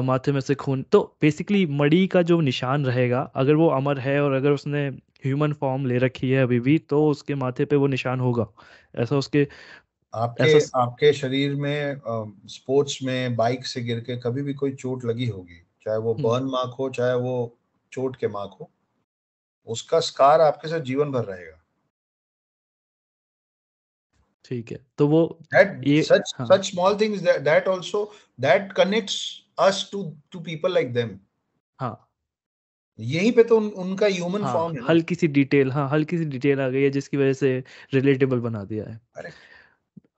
[0.03, 4.21] माथे में से खून तो बेसिकली मणि का जो निशान रहेगा अगर वो अमर है
[4.23, 4.89] और अगर उसने
[5.25, 8.47] ह्यूमन फॉर्म ले रखी है अभी भी तो उसके माथे पे वो निशान होगा।
[8.95, 9.47] ऐसा उसके
[10.15, 12.01] आपके ऐसा आपके शरीर में
[12.49, 16.45] स्पोर्ट्स में बाइक से गिर के कभी भी कोई चोट लगी होगी, चाहे वो बर्न
[16.47, 17.35] मार्क हो, चाहे वो
[17.93, 18.71] चोट के मार्क हो।
[19.69, 21.55] उसका स्कार आपके साथ जीवन भर रहेगा।
[24.45, 26.47] ठीक है तो वो that ये such हाँ.
[26.47, 28.01] such small things that that also
[28.43, 29.17] that connects
[29.69, 30.05] us to
[30.35, 31.11] to people like them
[31.81, 32.05] हाँ।
[33.01, 36.25] यहीं पे तो उन, उनका ह्यूमन हाँ, फॉर्म है हल्की सी डिटेल हाँ हल्की सी
[36.25, 39.31] डिटेल आ गई है जिसकी वजह से रिलेटेबल बना दिया है। अरे।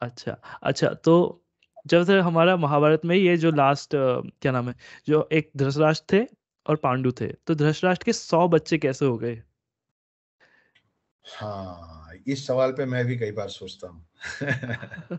[0.01, 0.33] अच्छा
[0.63, 1.45] अच्छा तो
[1.87, 3.91] जब से हमारा महाभारत में ये जो लास्ट
[4.41, 4.75] क्या नाम है
[5.07, 6.27] जो एक धृतराष्ट्र थे
[6.71, 9.43] और पांडु थे तो धृतराष्ट्र के सौ बच्चे कैसे हो गए
[11.25, 15.19] हाँ इस सवाल पे मैं भी कई बार सोचता हूँ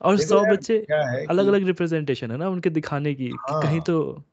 [0.00, 0.78] और सौ बच्चे
[1.26, 4.24] अलग अलग रिप्रेजेंटेशन है ना उनके दिखाने की हाँ, कहीं। तो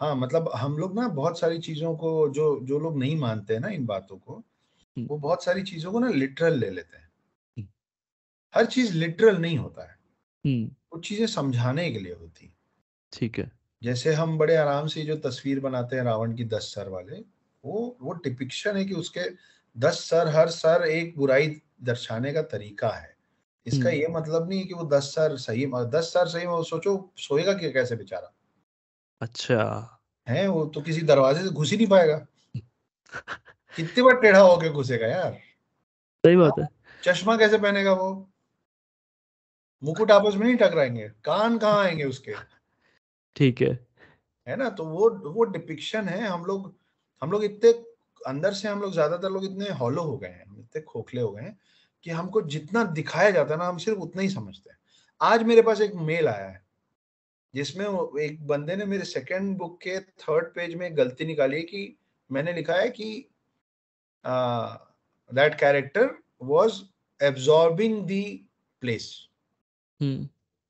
[0.00, 3.60] हाँ मतलब हम लोग ना बहुत सारी चीज़ों को जो जो लोग नहीं मानते हैं
[3.60, 7.08] ना इन बातों को हम्म। वो बहुत सारी चीज़ों को ना लिटरल ले लेते हैं
[7.56, 7.68] हम्म।
[8.54, 9.98] हर चीज़ लिटरल नहीं होता है
[10.44, 12.52] हम्म। कुछ चीज़ें समझाने के लिए होती
[13.12, 13.50] ठीक है
[13.82, 17.16] जैसे हम बड़े आराम से जो तस्वीर बनाते हैं रावण की दस सर वाले
[17.64, 19.20] वो वो टिपिक्शन है कि उसके
[19.78, 23.16] दस सर हर सर एक बुराई दर्शाने का तरीका है।
[23.66, 27.12] इसका हम्म। ये मतलब नहीं कि वो दस सर सही दस सर सही में सोचो
[27.16, 28.32] सोएगा कि कैसे बेचारा?
[29.20, 32.26] अच्छा। है वो तो किसी दरवाजे से घुस ही नहीं पाएगा।
[33.76, 35.32] कितनी बार टेढ़ा होके घुसेगा यार।
[36.26, 36.68] सही बात है।
[37.04, 38.30] चश्मा कैसे पहनेगा वो?
[39.84, 42.32] मुकुट आपस में नहीं टकराएँगे कान कहाँ आएँगे उसके?
[43.36, 43.68] ठीक है।
[44.46, 44.68] है ना?
[44.70, 46.74] तो वो वो डिपिक्शन है हम लोग
[47.22, 47.70] हम लोग इतने
[48.20, 51.42] अंदर से हम लोग ज़्यादातर लोग इतने हॉलो हो गए हैं इतने खोखले हो गए
[51.42, 51.58] हैं
[52.04, 54.78] कि हमको जितना दिखाया जाता है ना हम सिर्फ़ उतना ही समझते हैं।
[55.20, 56.62] आज मेरे पास एक मेल आया है
[57.54, 57.86] जिसमें
[58.22, 61.96] एक बंदे ने मेरे सेकंड बुक के थर्ड पेज में गलती निकाली कि
[62.30, 63.26] मैंने लिखा है कि
[64.24, 66.10] that character
[66.42, 66.80] was
[67.20, 68.22] absorbing the
[68.82, 69.10] place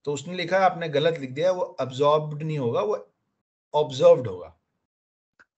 [0.05, 3.13] तो उसने लिखा आपने गलत लिख दिया वो अब्जॉर्ब्ड नहीं होगा वो
[3.75, 4.57] ऑब्जर्व्ड होगा।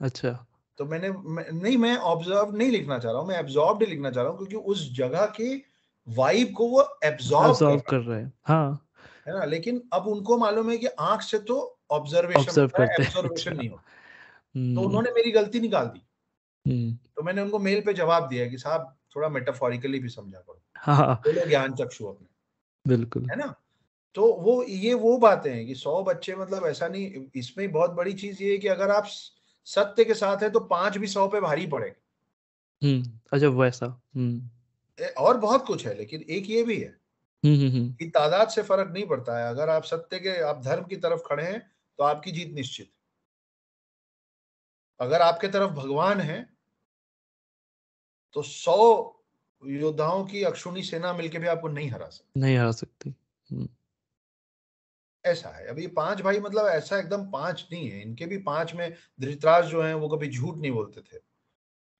[0.01, 0.47] अच्छा।
[0.79, 4.25] तो मैंने मैं, नहीं मैं ऑब्ज़र्व नहीं लिखना चाह रहा हूँ मैं एब्जॉर्ब्ड लिखना चाह
[4.25, 5.57] रहा हूँ क्योंकि उस जगह के
[6.09, 8.89] वाइब को वो एब्जॉर्ब कर रहे हैं। हाँ
[9.29, 9.45] है। ना?
[9.45, 13.69] लेकिन अब उनको मालूम है कि आँख से तो ऑब्जर्वेशन ऑब्ज़र्व होता करते अच्छा नहीं
[13.69, 16.07] होता। तो हम्म उन्होंने मेरी गलती निकाल दी।
[16.71, 20.63] हम्म। तो मैंने उनको मेल पे जवाब दिया कि साहब थोड़ा मेटाफोरिकली भी समझा करो।
[20.77, 22.27] हाँ। ज्ञान चक्षु अपने।
[22.87, 23.55] बिल्कुल। है ना?
[24.15, 28.13] तो वो ये वो बातें हैं कि सौ बच्चे मतलब ऐसा नहीं इसमें बहुत बड़ी
[28.13, 29.07] चीज़ ये है कि अगर आप
[29.67, 35.05] सत्य के साथ है तो पाँच भी सौ पे भारी पड़ेगा। हम्म अच्छा वैसा हम्म।
[35.19, 36.97] और बहुत कुछ है लेकिन एक ये भी है
[37.45, 40.97] हम्म कि तादाद से फ़र्क नहीं पड़ता है। अगर आप सत्य के आप धर्म की
[40.97, 41.61] तरफ़ खड़े हैं
[41.99, 42.93] तो आपकी जीत निश्चित है।
[45.01, 46.41] अगर आपके तरफ़ भगवान है
[48.37, 48.79] तो सौ
[49.63, 53.15] योद्धाओं की अक्षुणी सेना मिलके भी आपको नहीं हरा सकती। नहीं हरा सकती
[53.51, 53.69] हम्म।
[55.25, 58.95] ऐसा है। अभी पाँच भाई मतलब ऐसा एकदम पाँच नहीं है। इनके भी पाँच में
[59.21, 61.19] धृतराज जो हैं वो कभी झूठ नहीं बोलते थे।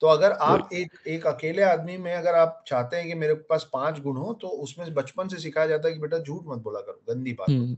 [0.01, 3.71] तो अगर आप एक एक अकेले आदमी में अगर आप चाहते हैं कि मेरे पास
[3.73, 6.81] पाँच गुण हो तो उसमें बचपन से सिखाया जाता है कि बेटा झूठ मत बोला
[6.81, 7.77] करो गंदी बात हम्म।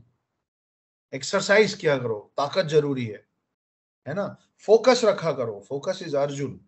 [1.13, 3.25] एक्सरसाइज किया करो ताकत ज़रूरी है।
[4.07, 4.37] है ना?
[4.59, 6.59] फोकस रखा करो focus is Arjun.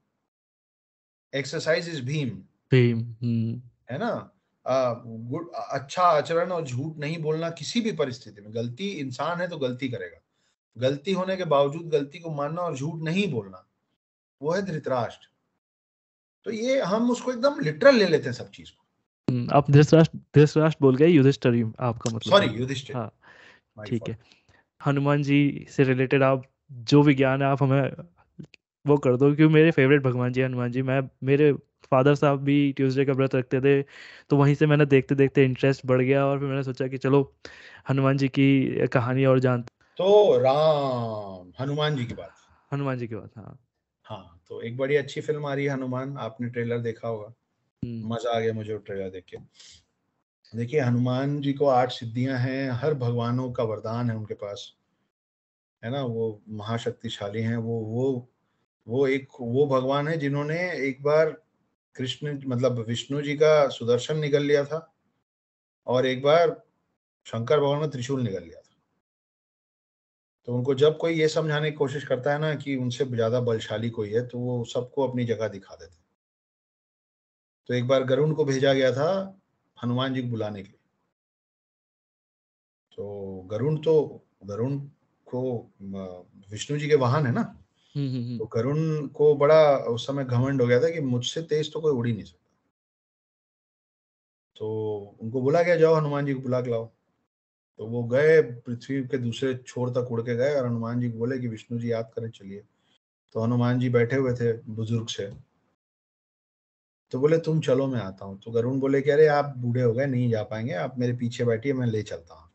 [1.36, 2.30] Exercise is Bhim.
[2.72, 3.62] Bhim हम्म।
[3.92, 4.32] है ना?
[4.68, 9.90] अच्छा आचरण और झूठ नहीं बोलना किसी भी परिस्थिति में गलती इंसान है तो गलती
[9.90, 10.22] करेगा।
[10.78, 13.68] गलती होने के बावजूद गलती को मानना और झूठ नहीं बोलना
[14.42, 15.28] वो है धृतराष्ट्र।
[16.44, 18.86] तो ये हम उसको एकदम लिटरल ले लेते हैं सब चीज़ को।
[19.30, 23.14] हम्म, आप धृतराष्ट्र धृतराष्ट्र बोल गए युधिष्ठिर आपका मतलब सॉरी। युधिष्ठिर। हाँ
[23.88, 24.18] ठीक है।
[24.86, 27.92] हनुमान जी से रिलेटेड आप जो भी ज्ञान है आप हमें
[28.88, 31.54] वो कर दो क्योंकि मेरे फेवरेट भगवान जी हनुमान जी। मैं मेरे
[31.84, 33.82] फादर साहब भी ट्यूसडे का व्रत रखते थे
[34.30, 37.36] तो वहीं से मैंने देखते देखते इंटरेस्ट बढ़ गया और फिर मैंने सोचा कि चलो
[37.90, 39.62] हनुमान जी की कहानी और जान
[39.98, 42.34] तो राम हनुमान जी की बात।
[42.74, 43.60] हनुमान जी की बात हाँ।
[44.06, 47.34] हाँ तो एक बड़ी अच्छी फ़िल्म आ रही है हनुमान आपने ट्रेलर देखा होगा।
[47.84, 49.38] हम्म, मज़ा आ गया मुझे ट्रेलर देख के।
[50.58, 54.74] देखिए हनुमान जी को आठ सिद्धियाँ हैं हर भगवानों का वरदान है उनके पास।
[55.84, 58.30] है ना वो महाशक्तिशाली हैं वो वो
[58.88, 61.47] वो एक वो भगवान है जिन्होंने एक बार
[61.98, 64.80] कृष्ण मतलब विष्णु जी का सुदर्शन निकल लिया था
[65.88, 66.50] और एक बार
[67.28, 68.76] शंकर भगवान का त्रिशूल निकल लिया था।
[70.48, 73.90] तो उनको जब कोई ये समझाने की कोशिश करता है ना कि उनसे ज़्यादा बलशाली
[73.90, 75.96] कोई है तो वो सबको अपनी जगह दिखा देते
[77.70, 79.10] तो एक बार गरुण को भेजा गया था
[79.78, 80.80] हनुमान जी को बुलाने के लिए।
[82.98, 83.96] तो गरुण तो
[84.46, 84.78] गरुण
[85.28, 85.42] को
[86.52, 87.44] विष्णु जी के वाहन है ना?
[88.38, 91.92] तो गरुण को बड़ा उस समय घमंड हो गया था कि मुझसे तेज तो कोई
[91.92, 92.44] उड़ ही नहीं सकता।
[94.56, 94.68] तो
[95.22, 96.92] उनको बुला गया जाओ हनुमान जी को बुला के लाओ।
[97.78, 101.18] तो वो गए, पृथ्वी के दूसरे छोर तक उड़ के गए और हनुमान जी को
[101.18, 102.64] बोले कि, विष्णु जी, याद करें, चलिए।
[103.34, 105.32] तो हनुमान जी बैठे हुए थे बुज़ुर्ग से।
[107.12, 109.94] तो बोले, तुम चलो, मैं आता हूँ। तो गरुण बोले कि, अरे, आप बूढ़े हो
[109.94, 112.50] गए, नहीं जा पाएँगे, आप मेरे पीछे बैठिए, मैं ले चलता हूँ।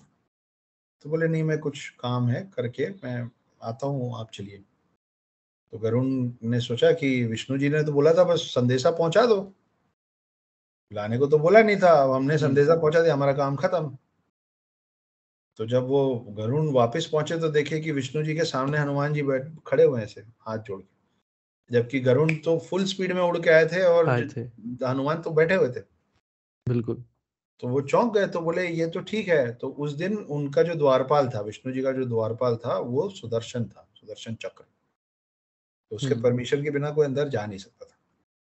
[1.02, 3.30] तो बोले, नहीं, मैं कुछ काम है, करके मैं
[3.62, 4.64] आता हूँ, आप चलिए।
[5.72, 6.06] तो गरुण
[6.42, 9.36] ने सोचा कि विष्णु जी ने तो बोला था बस संदेशा पहुँचा दो।
[10.92, 13.96] लाने को तो बोला नहीं था अब हमने संदेशा पहुँचा दिया हमारा काम खत्म।
[15.58, 16.02] तो जब वो
[16.38, 20.02] गरुण वापस पहुँचे तो देखे कि विष्णु जी के सामने हनुमान जी बैठ खड़े हुए
[20.02, 20.90] ऐसे हाथ जोड़ के।
[21.70, 24.40] जबकि गरुण तो फुल स्पीड में उड़ के आए थे और आए थे।
[24.86, 25.80] हनुमान तो बैठे हुए थे।
[26.66, 27.02] बिल्कुल।
[27.62, 30.74] तो वो चौंक गए तो बोले ये तो ठीक है। तो उस दिन उनका जो
[30.74, 34.64] द्वारपाल था विष्णु जी का जो द्वारपाल था वो सुदर्शन था सुदर्शन चक्र।
[35.92, 37.96] तो उसके हम्म। परमिशन के बिना कोई अंदर जा नहीं सकता था।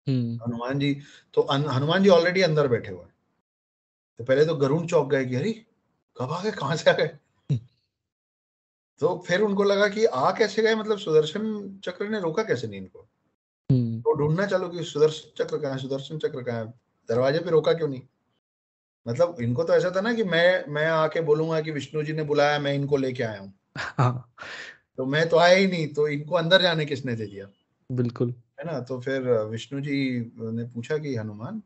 [0.08, 0.94] हम्म। हनुमान जी
[1.34, 3.14] तो हनुमान जी ऑलरेडी अंदर बैठे हुए हैं।
[4.20, 5.52] तो पहले तो गरुण चौंक गए कि अरे
[6.18, 6.52] कब आ गए?
[6.52, 7.08] कहाँ से आ गए?
[9.00, 10.76] तो फिर उनको लगा कि आ कैसे गए?
[10.76, 13.08] मतलब सुदर्शन चक्र ने रोका कैसे नहीं इनको?
[13.72, 15.78] हम्म। तो ढूंढना चालू कि सुदर्शन चक्र कहाँ है?
[15.78, 16.74] सुदर्शन चक्र कहाँ है?
[17.10, 18.02] दरवाजे पे रोका क्यों नहीं?
[19.08, 22.24] मतलब इनको तो ऐसा था ना कि मैं मैं आके बोलूँगा कि विष्णु जी ने
[22.24, 24.34] बुलाया मैं इनको लेके आया हूँ। हाँ।
[24.98, 27.48] तो मैं तो आया ही नहीं तो इनको अंदर जाने किसने दे दिया?
[27.92, 29.96] बिल्कुल। है ना तो फिर विष्णु जी
[30.38, 31.62] ने पूछा कि हनुमान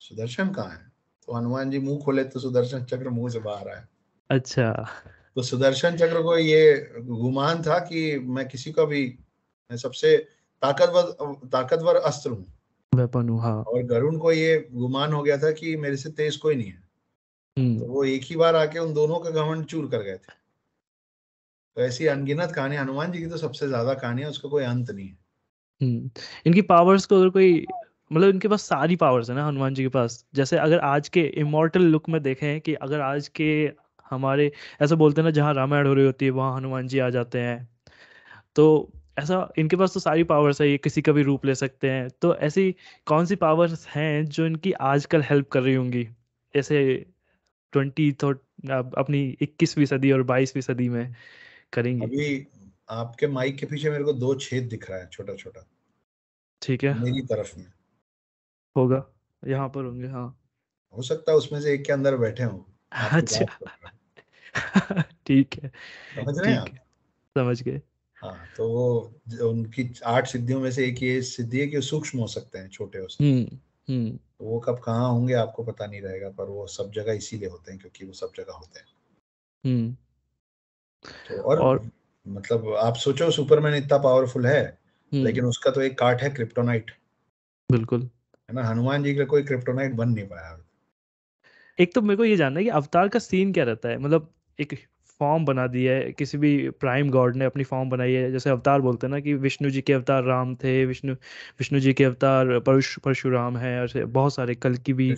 [0.00, 0.92] सुदर्शन कहाँ है?
[1.28, 3.86] तो हनुमान जी मुँह खोले तो सुदर्शन चक्र मुँह से बाहर आया।
[4.30, 4.72] अच्छा।
[5.34, 9.06] तो सुदर्शन चक्र को ये गुमान था कि मैं किसी का भी
[9.70, 10.16] मैं सबसे
[10.62, 12.46] ताकतवर ताकतवर अस्त्र हूँ।
[12.92, 16.54] वेपन हाँ और गरुण को ये गुमान हो गया था कि मेरे से तेज कोई
[16.54, 16.82] नहीं है।
[17.56, 20.39] तो हम्म वो एक ही बार आके उन दोनों का घमंड चूर कर गए थे।
[21.76, 24.90] तो ऐसी अनगिनत कहानी, हनुमान जी की तो सबसे ज़्यादा कहानी है, उसका कोई अंत
[24.90, 25.16] नहीं है।
[25.80, 26.10] हम्म
[26.46, 27.64] इनकी पावर्स को अगर कोई
[28.10, 31.20] मतलब इनके पास सारी पावर्स है ना हनुमान जी के पास, जैसे अगर आज के
[31.40, 33.50] इमोर्टल लुक में देखें कि अगर आज के
[34.10, 34.50] हमारे,
[34.82, 37.38] ऐसा बोलते हैं ना, जहाँ रामायण हो रही होती है, वहाँ हनुमान जी आ जाते
[37.40, 37.68] हैं
[38.56, 38.66] तो
[39.18, 42.08] ऐसा, इनके पास तो सारी पावर्स है, ये किसी का भी रूप ले सकते हैं
[42.22, 42.74] तो ऐसी
[43.06, 46.06] कौन सी पावर्स हैं जो इनकी आजकल हेल्प कर रही होंगी?
[46.54, 47.06] ऐसे
[47.72, 51.14] ट्वेंटी अपनी इक्कीसवीं सदी और बाईसवीं सदी में।
[51.72, 52.46] करेंगी। अभी
[52.88, 55.66] आपके माइक के पीछे मेरे को दो छेद दिख रहा है छोटा छोटा
[56.62, 57.72] ठीक है। मेरी तरफ़ में।
[58.76, 59.06] होगा।
[59.46, 60.40] यहाँ पर होंगे हाँ।
[60.96, 63.44] हो सकता है उसमें से एक के अंदर बैठे हो। अच्छा।
[65.26, 65.68] ठीक है।
[66.14, 66.68] समझ रहे हैं आप?
[67.36, 67.80] समझ गए।
[68.16, 69.14] हाँ तो वो
[69.50, 72.68] उनकी आठ सिद्धियों में से एक ये सिद्धि है कि वो सूक्ष्म हो सकते हैं
[72.68, 73.58] छोटे हो सकते हैं। हम्म
[73.94, 77.48] हम्म। तो वो कब कहाँ होंगे आपको पता नहीं रहेगा पर वो सब जगह इसीलिए
[77.48, 78.86] होते हैं क्योंकि वो सब जगह होते हैं।
[79.66, 79.96] हम्म।
[81.06, 81.90] तो और, और
[82.28, 84.78] मतलब आप सोचो सुपरमैन इतना पावरफुल है
[85.14, 86.90] हम्म। लेकिन उसका तो एक काट है क्रिप्टोनाइट
[87.70, 88.00] बिल्कुल।
[88.50, 88.64] है ना?
[88.64, 90.64] हनुमान जी का कोई क्रिप्टोनाइट बन नहीं पाया।
[91.78, 93.98] एक तो मेरे को ये जानना है कि अवतार का सीन क्या रहता है?
[93.98, 94.78] मतलब एक
[95.18, 98.80] फॉर्म बना दिया है किसी भी प्राइम गॉड ने अपनी फॉर्म बनाई है। जैसे अवतार
[98.80, 101.12] बोलते हैं ना कि विष्णु जी के अवतार राम थे विष्णु
[101.60, 105.14] विष्णु जी के अवतार परशु परशुराम है और बहुत सारे कल की भी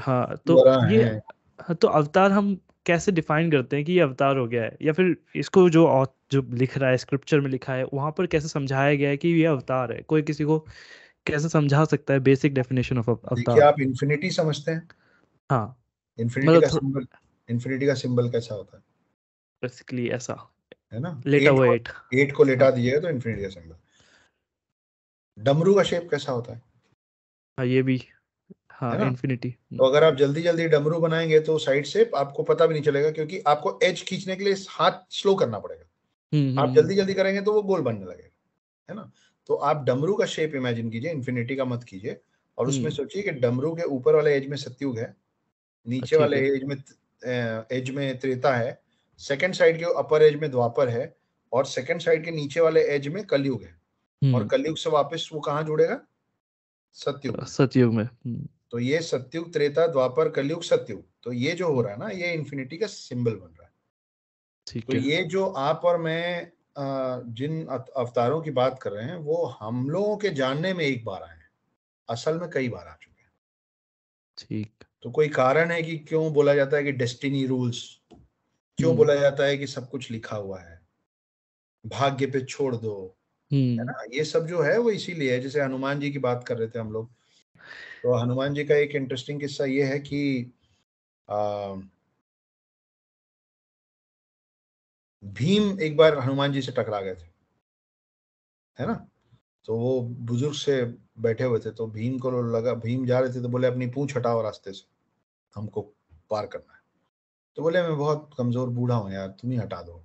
[0.00, 4.46] हाँ। तो ये हाँ, तो अवतार हम कैसे डिफाइन करते हैं कि ये अवतार हो
[4.46, 4.76] गया है?
[4.82, 5.86] या फिर इसको जो
[6.32, 9.28] जो लिख रहा है स्क्रिप्चर में लिखा है वहाँ पर कैसे समझाया गया है कि
[9.28, 10.02] ये अवतार है?
[10.02, 10.58] कोई किसी को
[11.26, 13.60] कैसे समझा सकता है बेसिक डेफिनेशन ऑफ़ अवतार?
[13.60, 14.88] आप इन्फिनिटी समझते हैं।
[15.50, 15.66] हाँ।
[16.18, 17.06] इन्फिनिटी मतलब का सिंबल
[17.48, 18.82] इन्फिनिटी का सिंबल कैसा होता है?
[19.62, 20.36] बेसिकली ऐसा।
[20.92, 21.20] है ना?
[21.26, 23.76] लेटा हुआ एट एट को लेटा दीजिएगा तो इन्फिनिटी का सिंबल
[25.38, 26.62] डमरू का शेप कैसा होता है?
[27.58, 28.02] हाँ ये भी।
[28.70, 29.06] हाँ?
[29.06, 32.82] इन्फिनिटी तो अगर आप जल्दी जल्दी डमरू बनाएँगे तो साइड से आपको पता भी नहीं
[32.82, 35.84] चलेगा क्योंकि आपको एज खींचने के लिए हाथ स्लो करना पड़ेगा।
[36.32, 39.10] हम्म आप हम्म, जल्दी जल्दी करेंगे तो वो गोल बनने लगेगा है ना?
[39.46, 42.20] तो आप डमरू का शेप इमेजिन कीजिए इन्फिनिटी का मत कीजिए
[42.58, 45.14] और उसमें हम्म। सोचिए कि डमरू के ऊपर वाले एज में सत्युग है
[45.86, 46.76] नीचे वाले एज में
[47.72, 48.80] एज में त्रेता है
[49.20, 51.16] सेकंड साइड के अपर एज में द्वापर है
[51.52, 53.76] और सेकंड साइड के नीचे वाले एज में कलयुग है।
[54.22, 56.00] और हम्म, कलयुग से वापस वो कहाँ जुड़ेगा?
[56.92, 61.82] सत्युग। सतयुग में हम्म, तो ये सत्युग त्रेता द्वापर कलयुग सत्युग। तो ये जो हो
[61.82, 63.72] रहा है ना ये इन्फिनिटी का सिंबल बन रहा है।
[64.66, 66.52] ठीक तो है। ये जो आप और मैं
[67.34, 71.22] जिन अवतारों की बात कर रहे हैं वो हम लोगों के जानने में एक बार
[71.22, 71.50] आए हैं।
[72.08, 73.32] असल में कई बार आ चुके हैं।
[74.38, 78.96] ठीक। तो कोई कारण है कि क्यों बोला जाता है कि डेस्टिनी रूल्स क्यों हम्म।
[78.96, 80.80] बोला जाता है कि सब कुछ लिखा हुआ है?
[81.86, 83.17] भाग्य पे छोड़ दो।
[83.50, 83.94] है हम्म। ना?
[84.12, 86.78] ये सब जो है वो इसीलिए है जैसे हनुमान जी की बात कर रहे थे
[86.78, 87.10] हम लोग।
[88.02, 90.52] तो हनुमान जी का एक इंटरेस्टिंग किस्सा ये है कि
[91.28, 91.74] आ,
[95.22, 97.26] भीम एक बार हनुमान जी से टकरा गए थे
[98.78, 98.94] है ना?
[99.64, 100.82] तो वो बुज़ुर्ग से
[101.20, 104.16] बैठे हुए थे तो भीम को लगा भीम जा रहे थे तो बोले अपनी पूछ
[104.16, 104.86] हटाओ रास्ते से
[105.56, 105.82] हमको
[106.30, 106.80] पार करना है।
[107.56, 110.02] तो बोले मैं बहुत कमज़ोर बूढ़ा हूँ यार तुम ही हटा दो।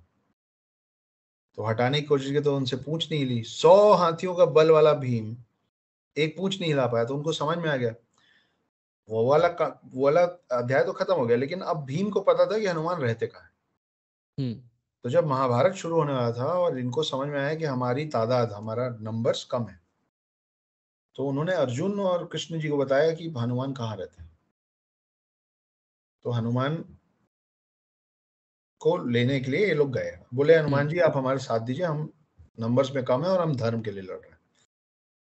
[1.56, 4.92] तो हटाने की कोशिश की तो उनसे पूछ नहीं ली। सौ हाथियों का बल वाला
[4.92, 5.36] भीम
[6.16, 7.94] एक पूछ नहीं हिला पाया तो उनको समझ में आ गया।
[9.10, 10.22] वो वाला का- वो वाला
[10.58, 13.42] अध्याय तो खत्म हो गया लेकिन अब भीम को पता था कि हनुमान रहते कहाँ
[13.42, 13.50] हैं।
[14.40, 14.62] हम्म।
[15.02, 18.52] तो जब महाभारत शुरू होने वाला था और इनको समझ में आया कि हमारी तादाद
[18.52, 19.80] हमारा नंबर्स कम है
[21.14, 24.38] तो उन्होंने अर्जुन और कृष्ण जी को बताया कि हनुमान कहाँ रहते हैं।
[26.22, 26.84] तो हनुमान
[28.84, 32.08] को लेने के लिए ये लोग गए बोले हनुमान जी आप हमारे साथ दीजिए हम
[32.60, 34.38] नंबर्स में कम है और हम धर्म के लिए लड़ रहे हैं।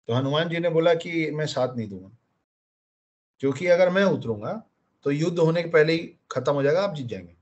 [0.10, 2.10] तो हनुमान जी ने बोला कि मैं साथ नहीं दूँगा।
[3.42, 4.54] क्योंकि अगर मैं उतरूँगा
[5.06, 7.34] तो युद्ध होने के पहले ही खत्म हो जाएगा आप जीत जाएँगे।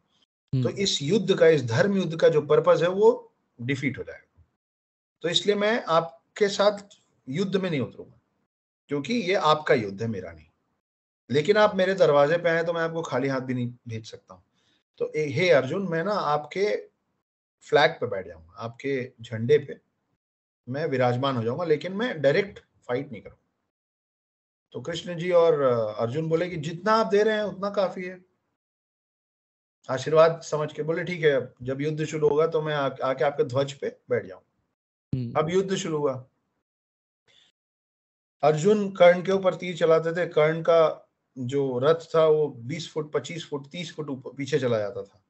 [0.54, 4.04] तो हम्म, इस युद्ध का इस धर्म युद्ध का जो पर्पज है वो डिफीट हो
[4.04, 4.44] जाएगा।
[5.24, 6.98] तो इसलिए मैं आपके साथ
[7.30, 8.20] युद्ध में नहीं उतरूँगा
[8.90, 10.46] क्योंकि ये आपका युद्ध है मेरा नहीं।
[11.30, 14.34] लेकिन आप मेरे दरवाजे पे आए तो मैं आपको खाली हाथ भी नहीं भेज सकता
[14.34, 14.44] हूँ।
[15.02, 16.76] तो ए- हे अर्जुन मैं ना आपके
[17.62, 19.80] फ्लैग पे बैठ जाऊँगा आपके झंडे पे।
[20.70, 23.38] मैं विराजमान हो जाऊँगा लेकिन मैं डायरेक्ट फाइट नहीं करूँगा।
[24.72, 25.62] तो कृष्ण जी और
[26.00, 28.26] अर्जुन बोले कि जितना आप दे रहे हैं उतना काफ़ी है।
[29.90, 33.44] आशीर्वाद समझ के बोले ठीक है जब युद्ध शुरू होगा तो मैं आ, आके आपके
[33.44, 34.42] ध्वज पे बैठ जाऊँ
[35.16, 36.26] हम्म, अब युद्ध शुरू हुआ।
[38.44, 43.12] अर्जुन कर्ण के ऊपर तीर चलाते थे। कर्ण का जो रथ था वो 20 फुट
[43.14, 45.22] 25 फुट 30 फुट ऊपर पीछे चला जाता था।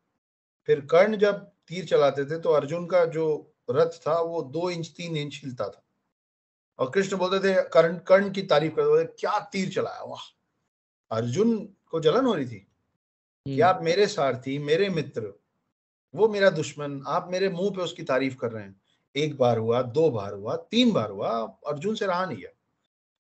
[0.68, 3.28] फिर कर्ण जब तीर चलाते थे तो अर्जुन का जो
[3.70, 5.84] रथ था वो दो इंच तीन इंच हिलता था।
[6.80, 10.04] और कृष्ण बोलते थे कर्ण कर्ण की तारीफ़ करते थे क्या तीर चलाया?
[10.04, 10.22] वाह!
[11.12, 11.58] अर्जुन
[11.92, 12.60] को जलन हो रही थी।
[13.46, 15.34] कि आप मेरे सारथी मेरे मित्र
[16.14, 18.82] वो मेरा दुश्मन आप मेरे मुँह पे उसकी तारीफ़ कर रहे हैं।
[19.16, 21.30] एक बार हुआ दो बार हुआ तीन बार हुआ
[21.68, 22.52] अर्जुन से रहा नहीं गया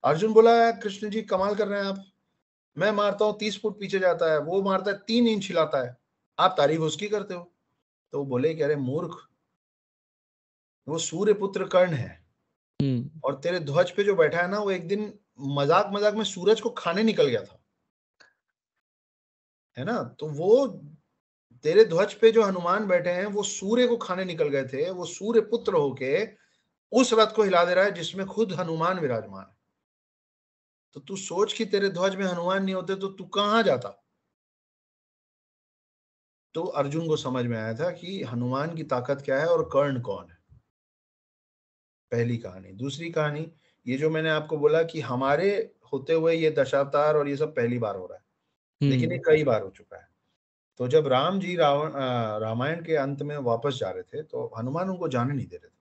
[0.03, 2.10] अर्जुन बोला कृष्ण जी कमाल कर रहे हैं आप।
[2.77, 5.95] मैं मारता हूँ तीस फुट पीछे जाता है वो मारता है तीन इंच हिलाता है।
[6.37, 7.51] आप तारीफ़ उसकी करते हो?
[8.13, 9.17] तो वो बोले कि अरे मूर्ख
[10.87, 12.09] वो सूर्य पुत्र कर्ण है।
[12.79, 16.23] हम्म। और तेरे ध्वज पे जो बैठा है ना वो एक दिन मज़ाक मज़ाक में
[16.23, 17.59] सूरज को खाने निकल गया था।
[19.77, 20.01] है ना?
[20.19, 20.67] तो वो
[21.65, 25.05] तेरे ध्वज पे जो हनुमान बैठे हैं वो सूर्य को खाने निकल गए थे वो
[25.05, 26.27] सूर्य पुत्र होके
[26.91, 29.55] उस रथ को हिला दे रहा है जिसमें खुद हनुमान विराजमान है।
[30.95, 33.97] तो तू सोच कि तेरे ध्वज में हनुमान नहीं होते तो तू कहाँ जाता?
[36.55, 40.01] तो अर्जुन को समझ में आया था कि हनुमान की ताकत क्या है और कर्ण
[40.01, 40.37] कौन है।
[42.11, 43.51] पहली कहानी। दूसरी कहानी
[43.85, 47.77] ये जो मैंने आपको बोला कि हमारे होते हुए ये दशावतार और ये सब पहली
[47.77, 50.07] बार हो रहा है लेकिन ये हम्म। कई बार हो चुका है।
[50.79, 51.91] तो जब राम जी रावण
[52.41, 55.69] रामायण के अंत में वापस जा रहे थे तो हनुमान उनको जाने नहीं दे रहे
[55.69, 55.79] थे।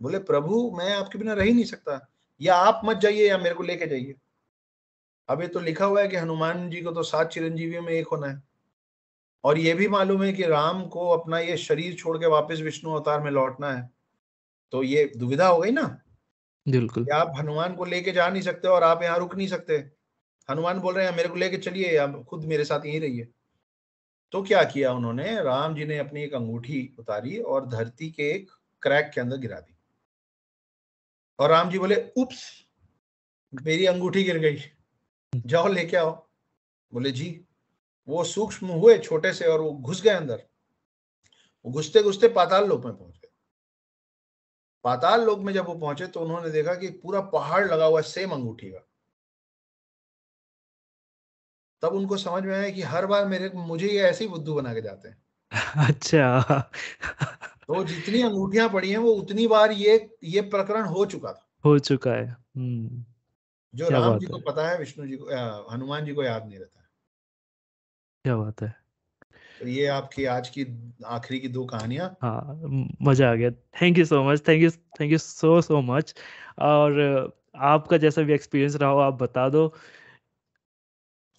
[0.00, 1.96] बोले प्रभु मैं आपके बिना रह ही नहीं सकता।
[2.40, 4.14] या आप मत जाइए या मेरे को लेके जाइए।
[5.28, 8.26] ये तो लिखा हुआ है कि हनुमान जी को तो सात चिरंजीवियों में एक होना
[8.26, 8.42] है।
[9.44, 12.92] और ये भी मालूम है कि राम को अपना ये शरीर छोड़ के वापस विष्णु
[12.92, 13.90] अवतार में लौटना है।
[14.72, 16.00] तो ये दुविधा हो गई ना?
[16.68, 19.76] बिल्कुल। आप हनुमान को लेके जा नहीं सकते और आप यहाँ रुक नहीं सकते।
[20.50, 23.28] हनुमान बोल रहे हैं मेरे को लेके चलिए या खुद मेरे साथ यहीं रहिए।
[24.32, 25.42] तो क्या किया उन्होंने?
[25.42, 28.50] राम जी ने अपनी एक अंगूठी उतारी और धरती के एक
[28.82, 29.75] क्रैक के अंदर गिरा दी।
[31.38, 32.66] और राम जी बोले, उप्स,
[33.62, 34.58] मेरी अंगूठी गिर गई।
[35.46, 36.28] जाओ, लेके आओ।
[36.92, 37.44] बोले, जी।
[38.08, 40.42] वो सूक्ष्म हुए छोटे से और वो घुस गए अंदर।
[41.64, 43.28] वो घुसते घुसते पाताल लोक में पहुँच गए।
[44.84, 48.02] पाताल लोक में जब वो पहुँचे तो उन्होंने देखा कि पूरा पहाड़ लगा हुआ है,
[48.02, 48.86] सेम अंगूठी का।
[51.82, 54.74] तब उनको समझ में आया कि हर बार मेरे, मुझे ये ऐसे ही बुद्धू बना
[54.74, 55.22] के जाते हैं।
[55.88, 56.40] अच्छा।
[57.68, 61.78] तो जितनी अंगूठियाँ पड़ी हैं वो उतनी बार ये ये प्रकरण हो चुका था। हो
[61.78, 62.26] चुका है।
[62.56, 63.04] हम्म।
[63.74, 65.26] जो राम जी को पता है विष्णु जी को
[65.72, 66.86] हनुमान जी को याद नहीं रहता है।
[68.24, 68.74] क्या बात है।
[69.60, 70.66] तो ये आपकी आज की
[71.06, 72.60] आखिरी की दो कहानियाँ। हाँ
[73.02, 76.14] मज़ा आ गया। Thank you so much thank you thank you so so much
[76.58, 79.66] और आपका जैसा भी एक्सपीरियंस रहा हो आप बता दो।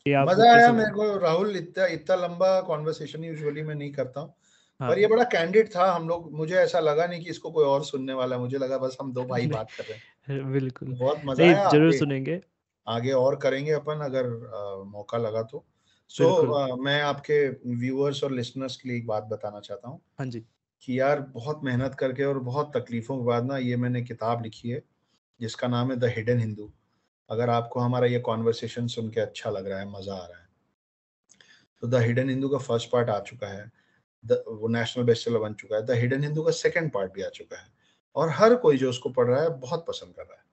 [0.05, 4.33] मज़ा आया मेरे को राहुल इतना इतना लंबा कॉन्वर्सेशन यूजुअली मैं नहीं करता हूँ।
[4.79, 4.89] हाँ.
[4.89, 7.83] पर ये बड़ा कैंडिड था हम लोग मुझे ऐसा लगा नहीं कि इसको कोई और
[7.85, 10.03] सुनने वाला मुझे लगा बस हम दो भाई बात कर रहे हैं।
[10.53, 12.39] बिल्कुल। बहुत मज़ा आया ज़रूर सुनेंगे।
[12.87, 15.65] आगे और करेंगे अपन अगर आ, मौका लगा तो।
[16.11, 20.27] सो so, मैं आपके व्यूअर्स और लिसनर्स के लिए एक बात बताना चाहता हूँ हाँ
[20.27, 20.47] जी।
[20.83, 24.69] कि यार बहुत मेहनत करके और बहुत तकलीफों के बाद ना ये मैंने किताब लिखी
[24.69, 24.83] है
[25.39, 26.71] जिसका नाम है द हिडन हिंदू
[27.29, 30.47] अगर आपको हमारा ये कॉन्वर्सेशन सुन के अच्छा लग रहा है मज़ा आ रहा है।
[31.83, 33.71] तो द हिडन हिंदू का फ़र्स्ट पार्ट आ चुका है।
[34.31, 37.57] वो नेशनल बेस्टसेलर बन चुका है द हिडन हिंदू का सेकंड पार्ट भी आ चुका
[37.57, 37.67] है।
[38.15, 40.45] और हर कोई जो उसको पढ़ रहा है, बहुत पसंद कर रहा है।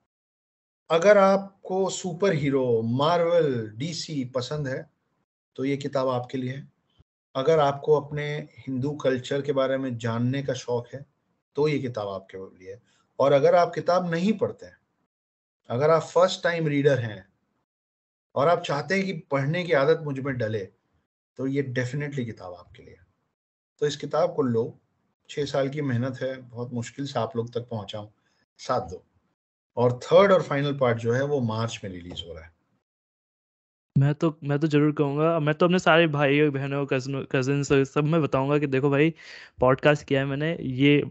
[0.89, 4.89] अगर आपको सुपर हीरो मार्वल डीसी पसंद है
[5.55, 6.67] तो ये किताब आपके लिए है।
[7.35, 8.25] अगर आपको अपने
[8.59, 11.05] हिंदू कल्चर के बारे में जानने का शौक है
[11.55, 12.81] तो ये किताब आपके लिए है।
[13.19, 14.77] और अगर आप किताब नहीं पढ़ते हैं,
[15.69, 17.25] अगर आप फ़र्स्ट टाइम रीडर हैं,
[18.35, 20.63] और आप चाहते हैं कि पढ़ने की आदत मुझमें डले
[21.39, 22.97] तो ये डेफिनेटली किताब आपके लिए
[23.81, 24.63] तो इस किताब को लो।
[25.29, 28.07] छः साल की मेहनत है, बहुत मुश्किल से आप लोग तक पहुंचाऊं
[28.59, 29.03] साथ दो।
[29.77, 32.53] और थर्ड और फाइनल पार्ट जो है, वो मार्च में रिलीज़ हो रहा है।
[33.95, 38.03] मैं तो मैं तो ज़रूर कहूँगा। मैं तो अपने सारे भाई बहनों कज़न कजिन सब
[38.03, 39.13] में बताऊँगा कि देखो भाई
[39.59, 41.03] पॉडकास्ट किया है मैंने। ये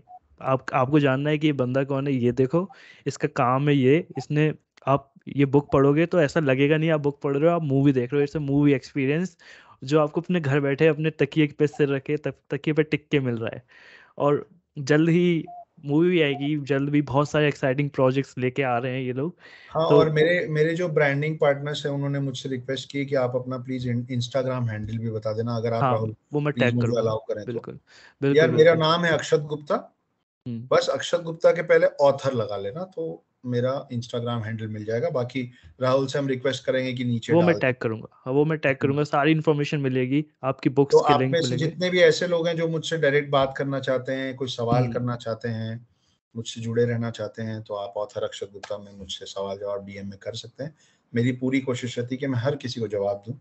[0.42, 2.68] आप, आपको जानना है कि ये बंदा कौन है, ये देखो।
[3.06, 4.52] इसका काम है ये। इसने,
[4.86, 7.92] आप ये बुक पढ़ोगे तो ऐसा लगेगा नहीं आप बुक पढ़ रहे हो, आप मूवी
[7.92, 9.36] देख रहे हो। इट्स मूवी एक्सपीरियंस
[9.84, 13.20] जो आपको अपने घर बैठे अपने तकिए पे सिर रखे तक तकिए पे टिक के
[13.20, 13.62] मिल रहा है।
[14.18, 15.44] और जल्द ही
[15.84, 19.36] मूवी भी आएगी जल्द भी बहुत सारे एक्साइटिंग प्रोजेक्ट्स लेके आ रहे हैं ये लोग।
[19.70, 23.36] हाँ तो, और मेरे मेरे जो ब्रांडिंग पार्टनर्स हैं उन्होंने मुझसे रिक्वेस्ट की कि आप
[23.36, 27.18] अपना प्लीज़ इंस्टाग्राम हैंडल भी बता देना अगर आप हाँ, वो मैं टैग करूँगा। अलाउ
[27.18, 27.80] करें बिल्कुल, तो।
[28.22, 29.96] बिल्कुल यार मेरा नाम है अक्षत गुप्ता।
[30.48, 35.10] हम्म। बस अक्षत गुप्ता के पहले ऑथर लगा लेना तो मेरा इंस्टाग्राम हैंडल मिल जाएगा।
[35.10, 35.42] बाकी
[35.80, 38.76] राहुल से हम रिक्वेस्ट करेंगे कि नीचे वो मैं टैग करूँगा। हाँ वो मैं टैग
[38.76, 42.48] करूँगा। सारी इन्फॉर्मेशन मिलेगी। आपकी बुक्स तो के आप लिंक मिलेंगे। जितने भी ऐसे लोग
[42.48, 45.86] हैं जो मुझसे डायरेक्ट बात करना चाहते हैं कोई सवाल हम्म। करना चाहते हैं
[46.34, 50.08] मुझसे जुड़े रहना चाहते हैं तो आप ऑथर अक्षत गुप्ता में मुझसे सवाल जवाब डीएम
[50.10, 50.74] में कर सकते हैं।
[51.12, 53.38] मेरी पूरी कोशिश रहती है कि मैं हर किसी को जवाब दूँ।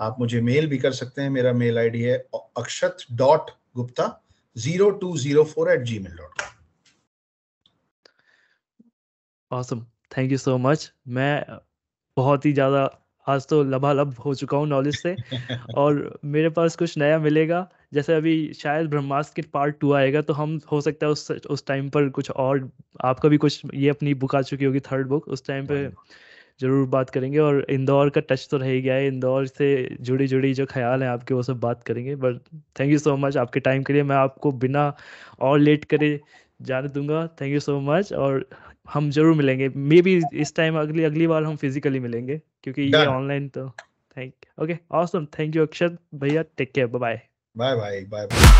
[0.00, 4.06] आप मुझे मेल भी कर सकते हैं। मेरा मेल आईडी है Akshat dot Gupta
[4.56, 6.41] zero two zero four eight Gmail dot
[9.52, 9.84] awesome
[10.16, 11.44] thank you so much मैं
[12.16, 12.90] बहुत ही ज़्यादा
[13.26, 15.14] आज तो लबालब हो चुका हूँ नॉलेज से।
[15.74, 20.32] और मेरे पास कुछ नया मिलेगा। जैसे अभी शायद ब्रह्मास्त्र के पार्ट टू आएगा तो
[20.34, 22.68] हम हो सकता है उस उस टाइम पर कुछ और
[23.04, 25.86] आपका भी कुछ ये अपनी बुक आ चुकी होगी थर्ड बुक उस टाइम पे
[26.60, 29.68] ज़रूर बात करेंगे। और इंदौर का टच तो रह ही गया है। इंदौर से
[30.02, 32.40] जुड़ी जुड़ी जो ख्याल हैं आपके वो सब बात करेंगे। But
[32.80, 34.92] thank you so much आपके टाइम के लिए। मैं आपको बिना
[35.40, 36.18] और लेट करे
[36.62, 38.44] जाने दूँगा। थैंक यू सो मच और
[38.88, 43.04] हम ज़रूर मिलेंगे। मे बी इस टाइम अगली अगली बार हम फिजिकली मिलेंगे क्योंकि ये
[43.06, 43.68] ऑनलाइन तो
[44.16, 47.20] thank okay awesome thank you Akshat भैया take care bye
[47.56, 48.50] bye bye bye bye